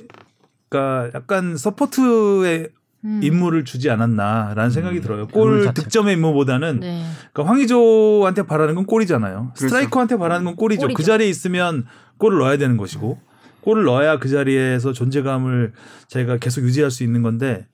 [0.69, 2.71] 그러니까 약간 서포트의
[3.05, 3.21] 음.
[3.23, 5.19] 임무를 주지 않았나라는 생각이 들어요.
[5.21, 5.83] 룰골 자체.
[5.85, 7.05] 득점의 임무보다는 네.
[7.33, 9.53] 그러니까 황의조한테 바라는 건 골이잖아요.
[9.55, 9.69] 그렇죠.
[9.69, 10.81] 스트라이커한테 바라는 건 골이죠.
[10.81, 10.97] 골이죠.
[10.97, 11.87] 그 자리에 있으면
[12.19, 13.28] 골을 넣어야 되는 것이고
[13.61, 15.73] 골을 넣어야 그 자리에서 존재감을
[16.09, 17.67] 제가 계속 유지할 수 있는 건데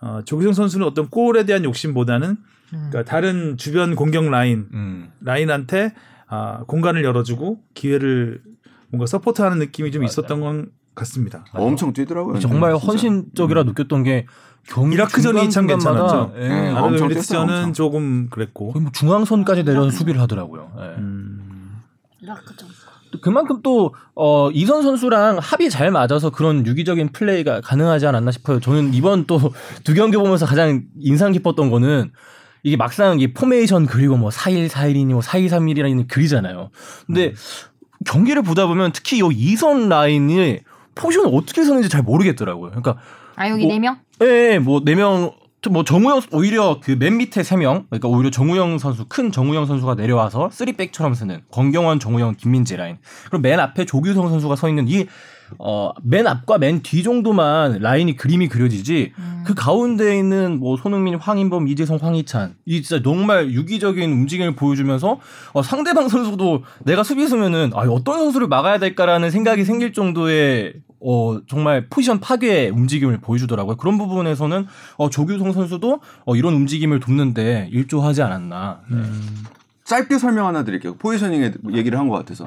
[0.00, 2.36] 어, 조규성 선수는 어떤 골에 대한 욕심보다는
[2.70, 5.12] 그러니까 다른 주변 공격 라인 음.
[5.20, 5.94] 라인한테
[6.26, 8.40] 아, 공간을 열어주고 기회를
[8.88, 11.44] 뭔가 서포트하는 느낌이 좀 있었던 건 같습니다.
[11.52, 12.38] 엄청 뛰더라고요.
[12.38, 12.86] 정말 진짜.
[12.86, 14.26] 헌신적이라 느꼈던 게
[14.66, 16.34] 경기 이라크전이 참 괜찮았죠.
[16.36, 16.48] 예.
[16.48, 17.72] 네, 뛰었어요, 엄청.
[17.72, 18.72] 조금 그랬고.
[18.78, 20.72] 뭐 중앙선까지 내려서 수비를 하더라고요.
[20.78, 20.82] 예.
[20.98, 21.80] 음,
[22.20, 22.68] 이라크전.
[23.12, 28.58] 또 그만큼 또 어, 이선 선수랑 합이 잘 맞아서 그런 유기적인 플레이가 가능하지 않았나 싶어요.
[28.58, 29.38] 저는 이번 또
[29.84, 32.10] 두 경기 보면서 가장 인상 깊었던 거는
[32.64, 36.70] 이게 막상 이 포메이션 그리고 뭐 4일 4일이니 뭐 4일 3일이라는 글이잖아요.
[37.06, 37.34] 근데
[38.04, 40.58] 경기를 보다 보면 특히 이 이선 라인이
[40.94, 42.70] 포지션을 어떻게 서는지 잘 모르겠더라고요.
[42.70, 42.96] 그러니까
[43.36, 43.98] 아 여기 뭐- 네 명?
[44.22, 45.32] 예, 뭐네 명,
[45.70, 49.94] 뭐 정우영 오히려 그 맨 밑에 세 명, 그러니까 오히려 정우영 선수 큰 정우영 선수가
[49.94, 52.98] 내려와서 쓰리백처럼 쓰는 권경원, 정우영, 김민재 라인.
[53.26, 55.06] 그럼 맨 앞에 조규성 선수가 서 있는 이
[55.58, 59.12] 어, 맨 앞과 맨 뒤 정도만 라인이 그림이 그려지지
[59.44, 65.18] 그 가운데 있는 뭐 손흥민, 황인범, 이재성, 황희찬 이 진짜 정말 유기적인 움직임을 보여주면서
[65.52, 70.74] 어, 상대방 선수도 내가 수비수면은 아, 어떤 선수를 막아야 될까라는 생각이 생길 정도의
[71.04, 73.76] 어, 정말 포지션 파괴 움직임을 보여주더라고요.
[73.76, 74.66] 그런 부분에서는
[74.98, 78.80] 어, 조규성 선수도 어, 이런 움직임을 돕는데 일조하지 않았나.
[78.88, 78.98] 네.
[79.84, 80.94] 짧게 설명 하나 드릴게요.
[80.94, 82.46] 포지셔닝에 얘기를 한 것 같아서.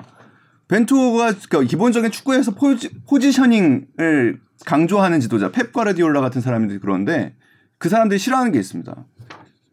[0.68, 7.36] 벤투가 그러니까 기본적인 축구에서 포지, 포지셔닝을 강조하는 지도자 펩 과르디올라 같은 사람들이 그런데
[7.78, 9.06] 그 사람들이 싫어하는 게 있습니다.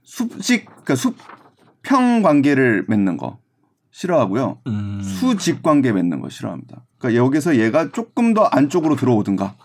[0.03, 3.39] 수직 그러니까 수평 관계를 맺는 거
[3.91, 4.61] 싫어하고요.
[4.67, 5.01] 음.
[5.03, 6.85] 수직 관계 맺는 거 싫어합니다.
[6.99, 9.57] 그러니까 여기서 얘가 조금 더 안쪽으로 들어오든가.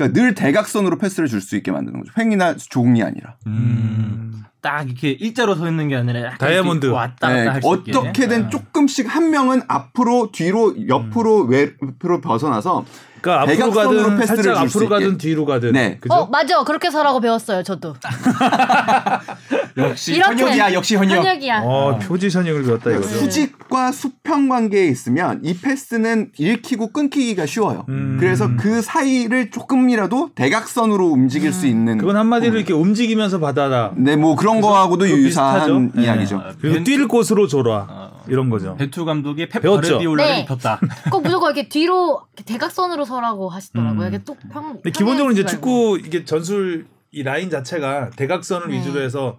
[0.00, 2.12] 그러니까 늘 대각선으로 패스를 줄 수 있게 만드는 거죠.
[2.18, 3.36] 횡이나 조공이 아니라.
[3.46, 4.42] 음.
[4.62, 6.86] 딱 이렇게 일자로 서 있는 게 아니라 다이아몬드.
[6.86, 7.92] 왔다 갔다 네, 할수 있게.
[7.96, 8.48] 어떻게든 아.
[8.50, 12.84] 조금씩 한 명은 앞으로 뒤로 옆으로 외로 벗어나서
[13.20, 14.88] 그러니까 앞으로 대각선으로 가든 패스를 살짝 앞으로.
[14.88, 15.72] 가든 뒤로 가든.
[15.72, 15.98] 네.
[16.00, 16.14] 그죠?
[16.14, 17.94] 어 맞아 그렇게 서라고 배웠어요 저도.
[19.76, 20.42] 역시 이렇게.
[20.42, 21.16] 현역이야, 역시 현역.
[21.18, 21.62] 현역이야.
[21.64, 23.08] 어, 포지셔닝을 배웠다 이거죠.
[23.08, 27.84] 수직과 수평 관계에 있으면 이 패스는 읽히고 끊기기가 쉬워요.
[27.88, 28.16] 음.
[28.20, 33.92] 그래서 그 사이를 조금이라도 대각선으로 움직일 수 있는 그건 한마디로 이렇게 움직이면서 받아라.
[33.96, 35.80] 네, 뭐 그런 거하고도 유사한 비슷하죠?
[35.94, 36.04] 네.
[36.04, 36.42] 이야기죠.
[36.60, 37.86] 그리고 벤- 뛸 곳으로 줘라.
[37.88, 38.19] 어.
[38.28, 38.76] 이런 거죠.
[38.76, 39.92] 벤투 감독이 펩 배웠죠?
[39.94, 40.40] 과르디올라를 네.
[40.42, 40.80] 입혔다.
[41.10, 44.06] 꼭 무조건 이렇게 뒤로 이렇게 대각선으로 서라고 하시더라고요.
[44.06, 44.08] 음.
[44.08, 44.74] 이게 또 평.
[44.74, 48.78] 근데 기본적으로 이제 축구 이게 전술 이 라인 자체가 대각선을 네.
[48.78, 49.36] 위주로 해서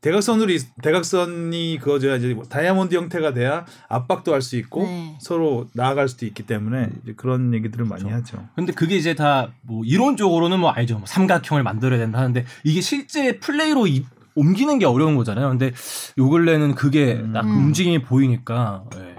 [0.00, 5.16] 대각선으로 이- 대각선이 그거죠 이제 뭐 다이아몬드 형태가 돼야 압박도 할 수 있고 네.
[5.20, 8.44] 서로 나아갈 수도 있기 때문에 이제 그런 얘기들을 많이 하죠.
[8.56, 10.98] 근데 그게 이제 다 뭐 이론적으로는 뭐 알죠.
[10.98, 14.04] 뭐 삼각형을 만들어야 된다 하는데 이게 실제 플레이로 이-
[14.34, 15.48] 옮기는 게 어려운 거잖아요.
[15.50, 15.72] 근데
[16.18, 17.56] 요 근래는 그게 딱 음.
[17.66, 19.16] 움직임이 보이니까 예.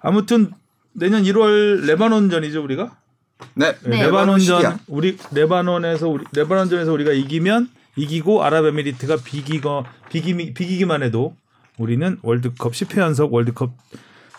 [0.00, 0.50] 아무튼
[0.92, 2.96] 내년 1월 레바논전이죠 우리가
[3.54, 3.74] 네.
[3.84, 4.02] 네.
[4.04, 4.78] 레바논전 시기야.
[4.88, 11.34] 우리 레바논에서 우리 레바논전에서 우리가 이기면 이기고 아랍에미리트가 비기거 비기 비기기만 해도
[11.78, 13.72] 우리는 월드컵 10회 연속 월드컵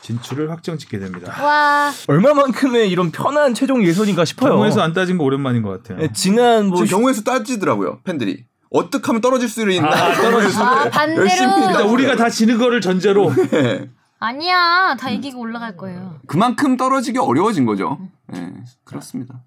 [0.02, 1.34] 진출을 확정짓게 됩니다.
[1.42, 1.92] 와.
[2.08, 4.54] 얼마만큼의 이런 편한 최종 예선인가 싶어요.
[4.54, 6.04] 경우에서 안 따진 거 오랜만인 것 같아요.
[6.04, 10.90] 예, 지난 뭐 지금 경우에서 따지더라고요 팬들이 어떻게 하면 떨어질 수 있나 아, 떨어질 아
[10.90, 11.22] 반대로.
[11.22, 13.90] 열심히 그러니까 우리가 다 지는 거를 전제로 네.
[14.20, 16.20] 아니야 다 이기고 올라갈 거예요.
[16.28, 18.00] 그만큼 떨어지기 어려워진 거죠.
[18.28, 18.52] 네,
[18.84, 19.42] 그렇습니다.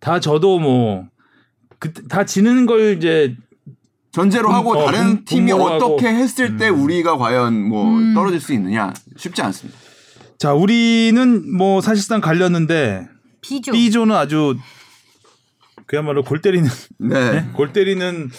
[0.00, 1.04] 다 저도 뭐
[1.80, 3.36] 그 다 지는 걸 이제
[4.10, 6.18] 전제로 분- 하고 어, 다른 분- 팀이 분모로 어떻게 하고.
[6.18, 8.14] 했을 때 우리가 과연 뭐 음.
[8.14, 9.78] 떨어질 수 있느냐 쉽지 않습니다.
[10.38, 13.06] 자 우리는 뭐 사실상 갈렸는데
[13.42, 13.70] 비조.
[13.72, 14.56] B조는 아주
[15.88, 16.68] 그야말로 골 때리는
[16.98, 17.48] 네.
[17.54, 18.30] 골 때리는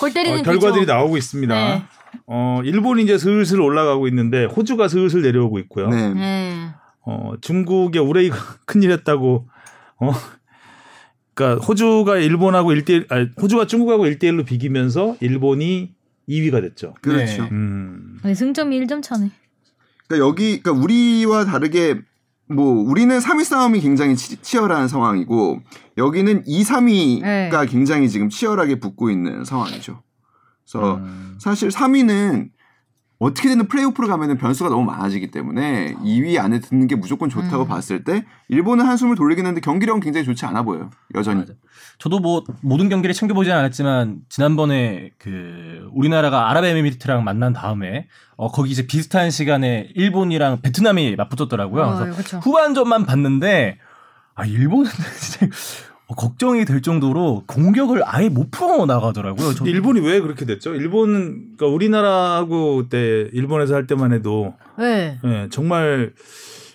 [0.00, 0.92] 골 때리는 어, 결과들이 비조.
[0.92, 1.54] 나오고 있습니다.
[1.54, 1.82] 네.
[2.26, 5.88] 어 일본이 이제 슬슬 올라가고 있는데 호주가 슬슬 내려오고 있고요.
[5.88, 6.14] 네.
[6.14, 6.68] 네.
[7.04, 8.36] 어 중국의 우레이가
[8.66, 9.48] 큰일 했다고
[9.98, 10.12] 어
[11.34, 15.94] 그러니까 호주가 일본하고 1대1 아니 호주가 중국하고 1대1로 비기면서 일본이
[16.28, 16.94] 2위가 됐죠.
[17.00, 17.42] 그렇죠.
[17.42, 17.48] 네.
[17.50, 18.20] 음.
[18.22, 19.32] 네, 승점이 1점 차네.
[20.06, 22.00] 그러니까 여기 그러니까 우리와 다르게
[22.46, 25.60] 뭐 우리는 3위 싸움이 굉장히 치, 치열한 상황이고
[25.96, 27.66] 여기는 2, 3위가 네.
[27.68, 30.02] 굉장히 지금 치열하게 붙고 있는 상황이죠.
[30.64, 31.36] 그래서 음.
[31.38, 32.50] 사실 3위는
[33.22, 37.68] 어떻게든 플레이오프로 가면은 변수가 너무 많아지기 때문에 2위 안에 드는 게 무조건 좋다고 음.
[37.68, 40.90] 봤을 때 일본은 한숨을 돌리긴 했는데 경기력은 굉장히 좋지 않아 보여요.
[41.14, 41.40] 여전히.
[41.40, 41.52] 맞아.
[41.98, 48.88] 저도 뭐 모든 경기를 챙겨보지는 않았지만 지난번에 그 우리나라가 아랍에미리트랑 만난 다음에 어 거기 이제
[48.88, 51.82] 비슷한 시간에 일본이랑 베트남이 맞붙었더라고요.
[51.84, 52.38] 어, 그래서 그렇죠.
[52.38, 53.78] 후반전만 봤는데
[54.34, 55.46] 아 일본은 진짜
[56.06, 59.54] 어, 걱정이 될 정도로 공격을 아예 못 풀어 나가더라고요.
[59.54, 60.74] 저 일본이 왜 그렇게 됐죠?
[60.74, 65.18] 일본은 그러니까 우리나라하고 그때 일본에서 할 때만 해도 네.
[65.24, 66.12] 예, 정말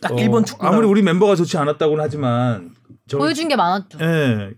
[0.02, 2.72] 딱 어, 일본 축구 아무리 우리 멤버가 좋지 않았다고는 하지만
[3.08, 4.00] 저, 보여준 게 많았죠.
[4.02, 4.52] 예,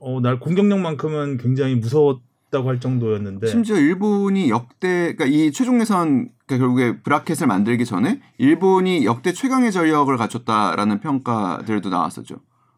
[0.00, 2.20] 어, 날 공격력만큼은 굉장히 무서웠
[2.54, 7.84] 다 없다고 할 정도였는데 심지어 일본이 역대 그러니까 이 최종 예선 그러니까 결국에 브라켓을 만들기
[7.84, 12.36] 전에 일본이 역대 최강의 전력을 갖췄다라는 평가들도 나왔었죠.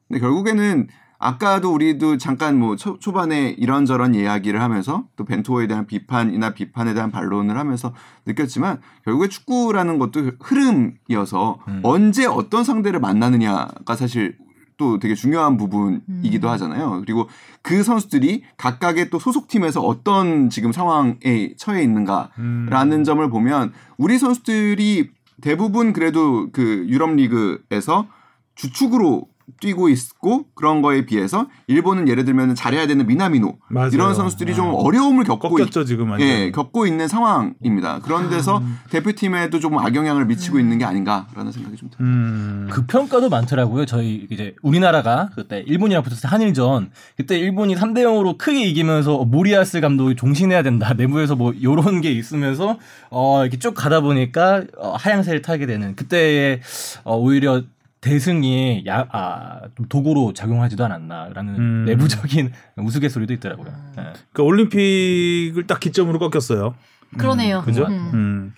[0.09, 6.53] 근데 결국에는 아까도 우리도 잠깐 뭐 초, 초반에 이런저런 이야기를 하면서 또 벤투어에 대한 비판이나
[6.53, 7.95] 비판에 대한 반론을 하면서
[8.27, 11.81] 느꼈지만 결국에 축구라는 것도 흐름이어서 음.
[11.83, 14.37] 언제 어떤 상대를 만나느냐가 사실
[14.77, 16.53] 또 되게 중요한 부분이기도 음.
[16.53, 17.01] 하잖아요.
[17.05, 17.29] 그리고
[17.63, 23.05] 그 선수들이 각각의 또 소속팀에서 어떤 지금 상황에 처해 있는가라는 음.
[23.05, 25.11] 점을 보면 우리 선수들이
[25.41, 28.07] 대부분 그래도 그 유럽 리그에서
[28.55, 29.29] 주축으로
[29.61, 33.91] 뛰고 있고 그런 거에 비해서 일본은 예를 들면 잘해야 되는 미나미노 맞아요.
[33.93, 34.73] 이런 선수들이 좀 어.
[34.73, 36.29] 어려움을 겪고 있, 꺾였죠 지금 완전.
[36.29, 38.01] 예, 겪고 있는 상황입니다.
[38.01, 41.97] 그런 데서 대표팀에도 조금 악영향을 미치고 있는 게 아닌가라는 생각이 좀 듭니다.
[42.01, 42.69] 음.
[42.71, 43.87] 그 평가도 많더라고요.
[43.87, 49.81] 저희 이제 우리나라가 그때 일본이랑 붙었을 때 한일전 그때 일본이 3대 0으로 크게 이기면서 모리아스
[49.81, 50.93] 감독이 종신해야 된다.
[50.95, 52.79] 내부에서 뭐 요런 게 있으면서
[53.11, 56.61] 어 이렇게 쭉 가다 보니까 어, 하향세를 타게 되는 그때의
[57.05, 57.63] 어 오히려
[58.07, 61.85] 대승이 야, 아, 좀 도구로 작용하지도 않았나라는 음.
[61.87, 63.67] 내부적인 우스갯소리도 있더라고요.
[63.99, 64.03] 예.
[64.33, 66.77] 그러니까 올림픽을 딱 기점으로 꺾였어요.
[67.19, 67.63] 그러네요.
[67.63, 67.85] 그죠?
[67.87, 68.11] 음.
[68.15, 68.55] 음.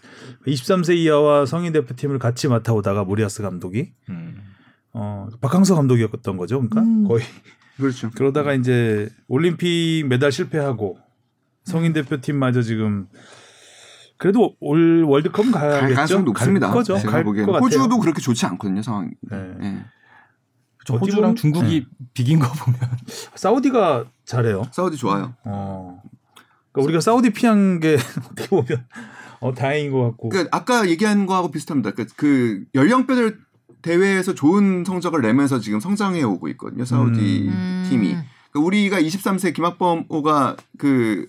[0.46, 4.42] 23세 이하와 성인 대표팀을 같이 맡아오다가 모리아스 감독이 음.
[4.92, 6.56] 어, 박항서 감독이었던 거죠.
[6.56, 7.08] 그러니까 음.
[7.08, 7.24] 거의
[7.78, 8.10] 그렇죠.
[8.10, 10.98] 그러다가 이제 올림픽 메달 실패하고
[11.64, 13.08] 성인 대표팀마저 지금
[14.18, 15.94] 그래도 올 월드컵은 갈 가야겠죠.
[15.94, 16.66] 가능성이 높습니다.
[16.66, 16.98] 갈 거죠.
[16.98, 17.64] 제가 갈 보기에는 것 같아요.
[17.64, 19.10] 호주도 그렇게 좋지 않거든요 상황이.
[19.22, 19.54] 네.
[19.62, 19.84] 예.
[20.84, 22.80] 저 어찌 호주랑 중국이 비긴 거 보면
[23.34, 24.64] 사우디가 잘해요.
[24.72, 25.34] 사우디 좋아요.
[25.44, 26.02] 어.
[26.72, 27.96] 그러니까 우리가 사우디 피한 게
[28.30, 28.86] 어떻게 보면
[29.40, 30.28] 어, 다행인 것 같고.
[30.30, 31.92] 그러니까 아까 얘기한 거하고 비슷합니다.
[31.92, 33.38] 그, 그 연령대들
[33.82, 36.84] 대회에서 좋은 성적을 내면서 지금 성장해 오고 있거든요.
[36.84, 37.86] 사우디 음.
[37.88, 38.16] 팀이.
[38.50, 41.28] 그러니까 우리가 23세 김학범호가 그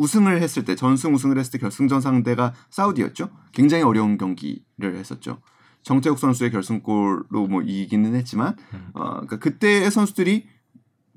[0.00, 3.28] 우승을 했을 때 전승 우승을 했을 때 결승전 상대가 사우디였죠.
[3.52, 5.40] 굉장히 어려운 경기를 했었죠.
[5.82, 8.56] 정태욱 선수의 결승골로 뭐 이기는 했지만
[8.94, 10.46] 어 그러니까 그때의 선수들이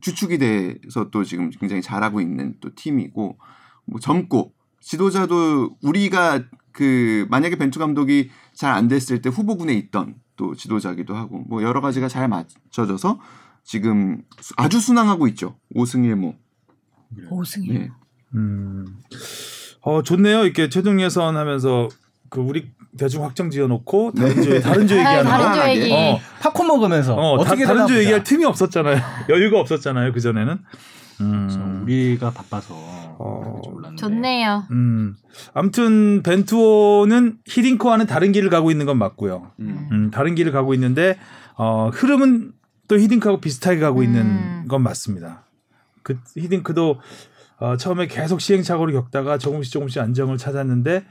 [0.01, 3.37] 주축이 돼서 또 지금 굉장히 잘하고 있는 또 팀이고
[3.85, 10.55] 뭐 젊고 지도자도 우리가 그 만약에 벤투 감독이 잘 안 됐을 때 후보군에 있던 또
[10.55, 13.19] 지도자기도 하고 뭐 여러 가지가 잘 맞춰져서
[13.63, 15.57] 지금 수- 아주 순항하고 있죠.
[15.75, 16.35] 5승 1무.
[17.29, 17.69] 오승이.
[17.75, 17.91] 예.
[18.35, 18.85] 음.
[19.81, 20.43] 어 좋네요.
[20.45, 21.89] 이렇게 최종 예선 하면서
[22.29, 25.61] 그 우리 대충 확정 지어놓고 다른 조 다른 조 아, 얘기하는 다른 거.
[25.63, 25.91] 조 얘기.
[25.93, 28.23] 어, 팝콘 먹으면서 어, 다, 어떻게 다른 조 되나 얘기할.
[28.23, 28.97] 틈이 없었잖아요.
[29.29, 30.13] 여유가 없었잖아요.
[30.13, 30.59] 그 전에는.
[31.21, 31.81] 음.
[31.83, 33.61] 우리가 바빠서 어.
[33.97, 34.63] 좋네요.
[34.71, 35.15] 음.
[35.53, 39.51] 아무튼 벤투어는 히딩크와는 다른 길을 가고 있는 건 맞고요.
[39.59, 39.87] 음.
[39.91, 41.17] 음, 다른 길을 가고 있는데
[41.55, 42.53] 어, 흐름은
[42.87, 44.65] 또 히딩크하고 비슷하게 가고 있는 음.
[44.67, 45.43] 건 맞습니다.
[46.01, 46.99] 그 히딩크도
[47.63, 51.05] 어, 처음에 계속 시행착오를 겪다가 조금씩 조금씩 안정을 찾았는데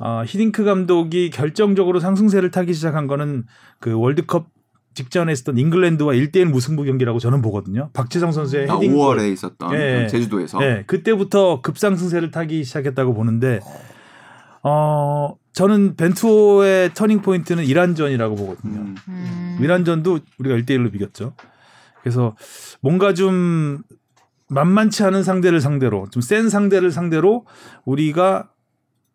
[0.00, 3.44] 어, 히딩크 감독이 결정적으로 상승세를 타기 시작한 거는
[3.78, 4.48] 그 월드컵
[4.94, 7.90] 직전에 있었던 잉글랜드와 1대1 무승부 경기라고 저는 보거든요.
[7.92, 10.02] 박지성 선수의 아, 헤딩 5월에 있었던 예.
[10.02, 13.60] 그 제주도에서 네, 그때부터 급상승세를 타기 시작했다고 보는데
[14.64, 18.80] 어 저는 벤투의 터닝 포인트는 이란전이라고 보거든요.
[18.80, 18.96] 음.
[19.06, 19.58] 음.
[19.60, 21.34] 이란전도 우리가 1대1로 비겼죠.
[22.02, 22.34] 그래서
[22.80, 23.82] 뭔가 좀
[24.52, 27.46] 만만치 않은 상대를 상대로 좀 센 상대를 상대로
[27.84, 28.50] 우리가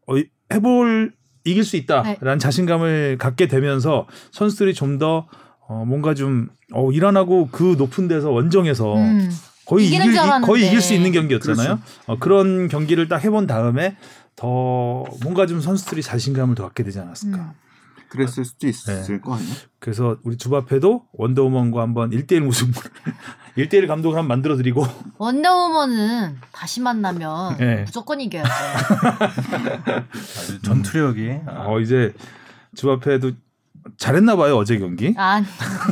[0.08, 0.14] 어,
[0.54, 1.14] 해볼
[1.46, 2.38] 이길 수 있다라는 네.
[2.38, 5.28] 자신감을 갖게 되면서 선수들이 좀더
[5.68, 9.30] 어, 뭔가 좀 어, 이란하고 그 높은 데서 원정에서 음.
[9.66, 10.00] 거의 이길.
[10.46, 11.68] 거의 이길 수 있는 경기였잖아요.
[11.68, 11.82] 그렇죠.
[12.06, 13.98] 어, 그런 경기를 딱 해본 다음에
[14.36, 17.38] 더 뭔가 좀 선수들이 자신감을 더 갖게 되지 않았을까.
[17.38, 17.67] 음.
[18.10, 19.20] 그랬을 수도 있을 네.
[19.20, 19.56] 거 아니에요?
[19.80, 22.80] 그래서 우리 주바페도 원더우먼과 한번 1대1 무승부
[23.58, 24.86] 1대1 감독을 한번 만들어 드리고
[25.18, 27.84] 원더우먼은 다시 만나면 네.
[27.84, 28.50] 무조건 이겨야죠.
[30.12, 32.14] 아주 전투력이 아, 어 이제
[32.76, 33.32] 주바페도
[33.98, 35.14] 잘했나 봐요 어제 경기.
[35.18, 35.44] 아,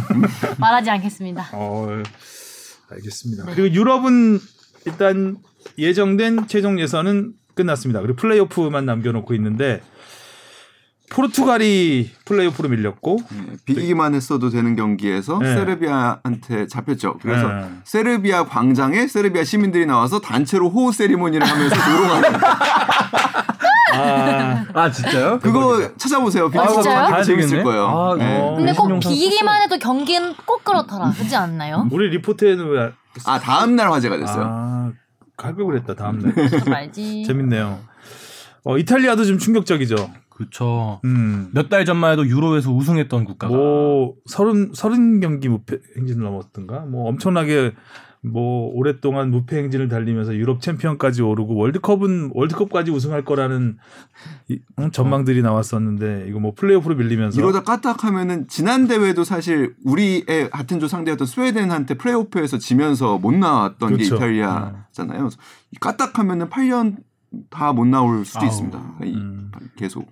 [0.60, 1.50] 말하지 않겠습니다.
[1.54, 1.88] 어
[2.90, 3.46] 알겠습니다.
[3.46, 3.56] 네.
[3.56, 4.40] 그리고 유럽은
[4.86, 5.38] 일단
[5.78, 8.02] 예정된 최종 예선은 끝났습니다.
[8.02, 9.82] 그리고 플레이오프만 남겨놓고 있는데
[11.16, 15.56] 포르투갈이 플레이오프로 밀렸고 예, 비기기만 했어도 되는 경기에서 네.
[15.56, 17.18] 세르비아한테 잡혔죠.
[17.22, 17.70] 그래서 네.
[17.86, 22.40] 세르비아 광장에 세르비아 시민들이 나와서 단체로 호우 세리머니를 하면서 조롱하는
[23.94, 25.40] 아, 아 진짜요?
[25.40, 26.52] 그거 찾아보세요.
[26.54, 27.08] 아, 진짜요?
[27.12, 27.64] 되게 재밌을?
[27.64, 27.88] 거예요.
[27.88, 28.38] 아, 네.
[28.42, 28.56] 어.
[28.58, 31.12] 근데 꼭 비기기만 해도 경기는 꼭 그렇더라.
[31.12, 31.88] 그렇지 않나요?
[31.92, 32.92] 우리 리포트에는 왜
[33.26, 34.44] 아 다음 날 화제가 됐어요.
[34.46, 34.92] 아,
[35.38, 36.50] 갈걸 그랬다 다음 날.
[36.50, 37.24] 좀 알지.
[37.26, 37.80] 재밌네요.
[38.66, 39.96] 어, 이탈리아도 좀 충격적이죠.
[40.36, 41.00] 그렇죠.
[41.06, 41.50] 음.
[41.54, 47.08] 몇 달 전만 해도 유로에서 우승했던 국가가 뭐 서른 서른 경기 무패 행진을 넘었던가 뭐
[47.10, 47.74] 엄청나게
[48.22, 53.78] 뭐 오랫동안 무패 행진을 달리면서 유럽 챔피언까지 오르고 월드컵은 월드컵까지 우승할 거라는
[54.50, 60.80] 이- 음, 전망들이 나왔었는데 이거 뭐 플레이오프로 밀리면서 이러다 까딱하면은 지난 대회도 사실 우리의 같은
[60.80, 64.10] 조 상대였던 스웨덴한테 플레이오프에서 지면서 못 나왔던 그렇죠.
[64.10, 65.30] 게 이탈리아잖아요.
[65.80, 66.96] 까딱하면은 8년
[67.50, 68.48] 다 못 나올 수도 아우.
[68.48, 68.96] 있습니다.
[69.06, 69.52] 이- 음.
[69.76, 70.12] 계속.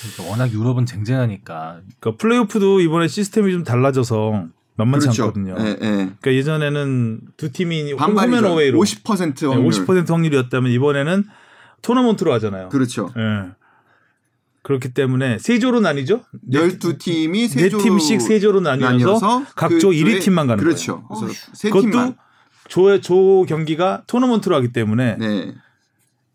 [0.00, 5.54] 그러니까 워낙 유럽은 쟁쟁하니까 그러니까 플레이오프도 이번에 시스템이 좀 달라져서 만만치 않거든요.
[5.58, 5.76] 예, 예.
[5.80, 8.44] 그러니까 예전에는 두 팀이 홈앤.
[8.44, 9.70] 어웨이로 50% 확률.
[9.70, 11.24] 50% 확률이었다면 이번에는
[11.82, 12.68] 토너먼트로 하잖아요.
[12.68, 13.10] 그렇죠.
[13.16, 13.50] 예.
[14.62, 16.22] 그렇기 때문에 세조로 나뉘죠.
[16.50, 21.02] 12팀이 네 팀씩 세조로 나뉘어서 각조 1위 팀만 가는 그렇죠.
[21.04, 21.32] 거예요.
[21.52, 22.14] 세 그것도.
[22.68, 25.54] 조, 조 경기가 토너먼트로 하기 때문에 네.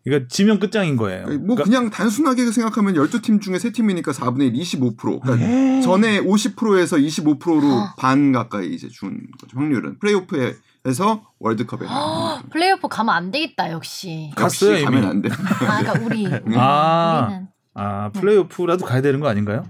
[0.08, 1.26] 그러니까 지면 끝장인 거예요.
[1.26, 5.20] 뭐 그러니까 그냥 단순하게 생각하면 12팀 중에 3팀이니까 4분의 1, 25%.
[5.20, 5.80] 그러니까 네.
[5.82, 7.94] 전에 50%에서 25%로 아.
[7.98, 9.58] 반 가까이 이제 준 거죠.
[9.58, 9.98] 확률은.
[9.98, 11.86] 플레이오프에서 월드컵에.
[11.86, 12.48] 가는 거죠.
[12.50, 14.30] 플레이오프 가면 안 되겠다 역시.
[14.36, 15.04] 갔어요, 역시 가면.
[15.04, 15.28] 안 돼.
[15.30, 17.26] 아 그러니까 우리 아.
[17.26, 19.64] 우리는 아 플레이오프라도 가야 되는 거 아닌가요?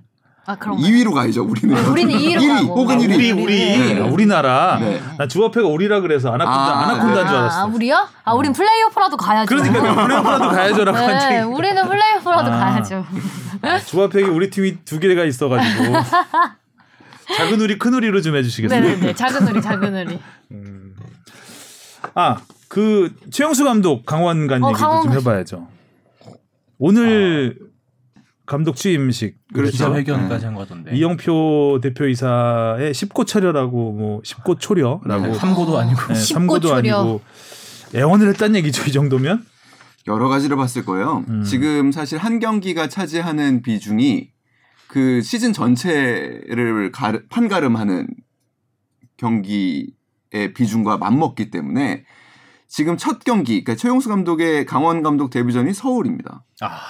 [0.49, 1.77] 아 그럼 2위로 가야죠, 우리는.
[1.89, 2.81] 우리는 2위로 1위 가고.
[2.81, 3.15] 혹은 아, 1위.
[3.17, 3.55] 우리 우리
[3.95, 4.01] 네.
[4.01, 4.79] 아, 우리나라.
[4.81, 4.99] 네.
[5.19, 7.29] 나 주어패가 우리라 그래서 아나콘다 아, 아나콘다인 네.
[7.29, 7.61] 줄 알았어.
[7.61, 8.09] 아 우리요?
[8.25, 9.47] 아 우린 플레이오프라도 가야죠.
[9.55, 9.73] 그러니까
[10.07, 11.43] 플레이오프라도 가야죠라고 한 네.
[11.43, 12.59] 우리는 플레이오프라도 아.
[12.59, 13.05] 가야죠.
[13.87, 15.83] 주어팩이 우리 팀이 두 개가 있어 가지고
[17.37, 18.81] 작은 우리 큰 우리로 좀 해주시겠어요?
[18.81, 19.13] 네네네.
[19.17, 20.19] 작은 우리 작은 우리.
[22.15, 22.37] 아,
[22.69, 25.69] 그 최영수 감독 강원간 어, 얘기도 강원 좀 간- 해봐야죠.
[26.79, 27.59] 오늘
[28.49, 29.73] 감독 취임식 그렇죠.
[29.73, 30.97] 기자회견까지 한거 같던데.
[30.97, 36.79] 이영표 대표이사의 10고 철여라고 뭐 10고 초려라고 네, 삼고도 아니고 네, 10고 삼고도 초려.
[36.79, 37.21] 아니고
[37.95, 39.45] 애원을 했단 얘기죠 이 정도면
[40.07, 41.25] 여러 가지를 봤을 거예요.
[41.29, 41.43] 음.
[41.43, 44.31] 지금 사실 한 경기가 차지하는 비중이
[44.87, 48.09] 그 시즌 전체를 가르, 판가름하는
[49.19, 52.07] 경기의 비중과 맞먹기 때문에
[52.67, 56.45] 지금 첫 경기, 그러니까 최용수 감독의 강원 감독 데뷔전이 서울입니다.
[56.63, 56.81] 아,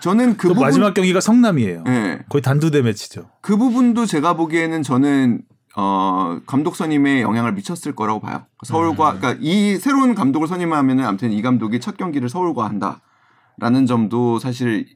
[0.00, 1.84] 저는 그또 부분, 마지막 경기가 성남이에요.
[1.86, 3.30] 예, 거의 단두대 매치죠.
[3.40, 5.42] 그 부분도 제가 보기에는 저는
[5.76, 8.44] 어, 감독 선임에 영향을 미쳤을 거라고 봐요.
[8.66, 14.86] 서울과 그러니까 이 새로운 감독을 선임하면은 아무튼 이 감독이 첫 경기를 서울과 한다라는 점도 사실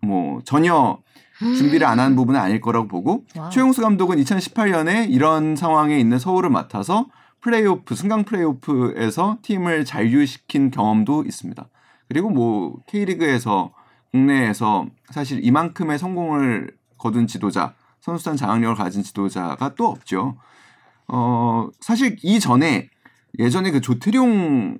[0.00, 0.98] 뭐 전혀
[1.38, 3.50] 준비를 안 한 부분은 아닐 거라고 보고 와우.
[3.50, 7.06] 최용수 감독은 2018년에 이런 상황에 있는 서울을 맡아서
[7.40, 11.68] 플레이오프 승강 플레이오프에서 팀을 잔류시킨 경험도 있습니다.
[12.08, 13.72] 그리고 뭐 K리그에서
[14.12, 20.36] 국내에서 사실 이만큼의 성공을 거둔 지도자, 선수단 장악력을 가진 지도자가 또 없죠.
[21.08, 22.88] 어, 사실 이전에
[23.38, 24.78] 예전에 그 조태룡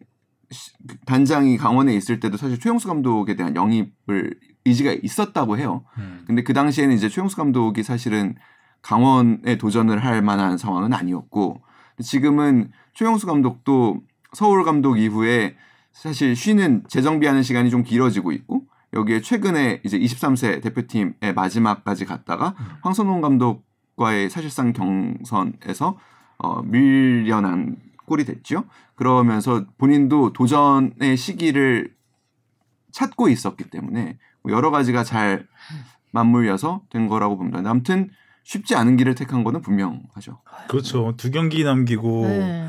[0.51, 0.72] 시-
[1.07, 5.85] 단장이 강원에 있을 때도 사실 최용수 감독에 대한 영입을 의지가 있었다고 해요.
[5.99, 6.24] 음.
[6.26, 8.37] 근데 그 당시에는 이제 최용수 감독이 사실은
[8.83, 11.62] 강원에 도전을 할 만한 상황은 아니었고
[12.01, 14.03] 지금은 최용수 감독도
[14.33, 15.57] 서울 감독 이후에
[15.93, 23.20] 사실 쉬는 재정비하는 시간이 좀 길어지고 있고 여기에 최근에 이제 23세 대표팀의 마지막까지 갔다가 황선홍
[23.20, 25.99] 감독과의 사실상 경선에서
[26.38, 27.76] 어, 밀려난
[28.07, 28.64] 꼴이 됐죠.
[28.95, 31.95] 그러면서 본인도 도전의 시기를
[32.90, 35.47] 찾고 있었기 때문에 뭐 여러 가지가 잘
[36.11, 37.59] 맞물려서 된 거라고 봅니다.
[37.64, 38.11] 아무튼
[38.45, 40.40] 쉽지 않은 길을 택한 거는 분명하죠.
[40.68, 41.14] 그렇죠.
[41.16, 42.68] 두 경기 남기고 네.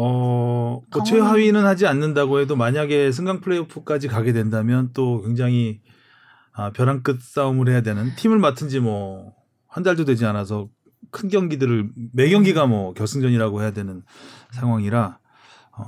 [0.00, 5.80] 어, 뭐 강원- 최하위는 하지 않는다고 해도 만약에 승강 플레이오프까지 가게 된다면 또 굉장히
[6.52, 9.32] 아, 벼랑 끝 싸움을 해야 되는 팀을 맡은 지 뭐
[9.70, 10.68] 한 달도 되지 않아서
[11.10, 14.02] 큰 경기들을 매 경기가 뭐 결승전이라고 해야 되는
[14.52, 15.18] 상황이라
[15.76, 15.84] 어,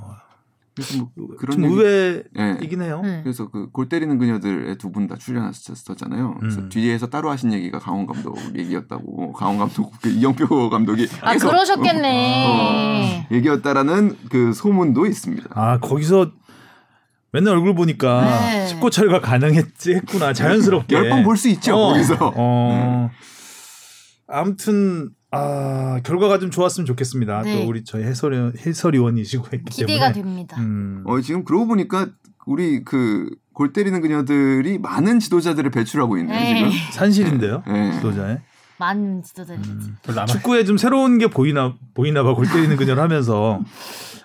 [0.73, 3.01] 그래서 뭐 그런 좀 얘기- 의외이긴 해요.
[3.03, 3.21] 네.
[3.23, 6.37] 그래서 그 골 때리는 그녀들의 두 분 다 출연하셨잖아요.
[6.39, 6.69] 그래서 음.
[6.69, 9.33] 뒤에서 따로 하신 얘기가 강원 감독 얘기였다고.
[9.33, 13.27] 강원 감독 그 이영표 감독이 아 계속 그러셨겠네.
[13.29, 15.49] 어, 얘기였다라는 그 소문도 있습니다.
[15.53, 16.31] 아 거기서
[17.33, 18.67] 맨날 얼굴 보니까 네.
[18.67, 22.33] 10고 철가 가능했지 했구나 자연스럽게 열 번 볼 수 있죠 어, 거기서.
[22.35, 23.09] 어.
[24.27, 27.41] 아무튼 아 결과가 좀 좋았으면 좋겠습니다.
[27.43, 27.55] 네.
[27.63, 30.57] 또 우리 저희 해설위 해설위원이시고 했기 기대가 때문에 됩니다.
[30.59, 31.03] 음.
[31.05, 32.07] 어, 지금 그러고 보니까
[32.45, 36.55] 우리 그 골 때리는 그녀들이 많은 지도자들을 배출하고 있네요 네.
[36.55, 36.71] 지금.
[36.93, 37.63] 산실인데요.
[37.67, 37.91] 네.
[37.93, 38.39] 지도자에
[38.79, 39.69] 많은 지도자들이.
[39.69, 39.97] 음.
[40.27, 42.33] 축구에 좀 새로운 게 보이나 보이나 봐.
[42.33, 43.59] 골 때리는 그녀를 하면서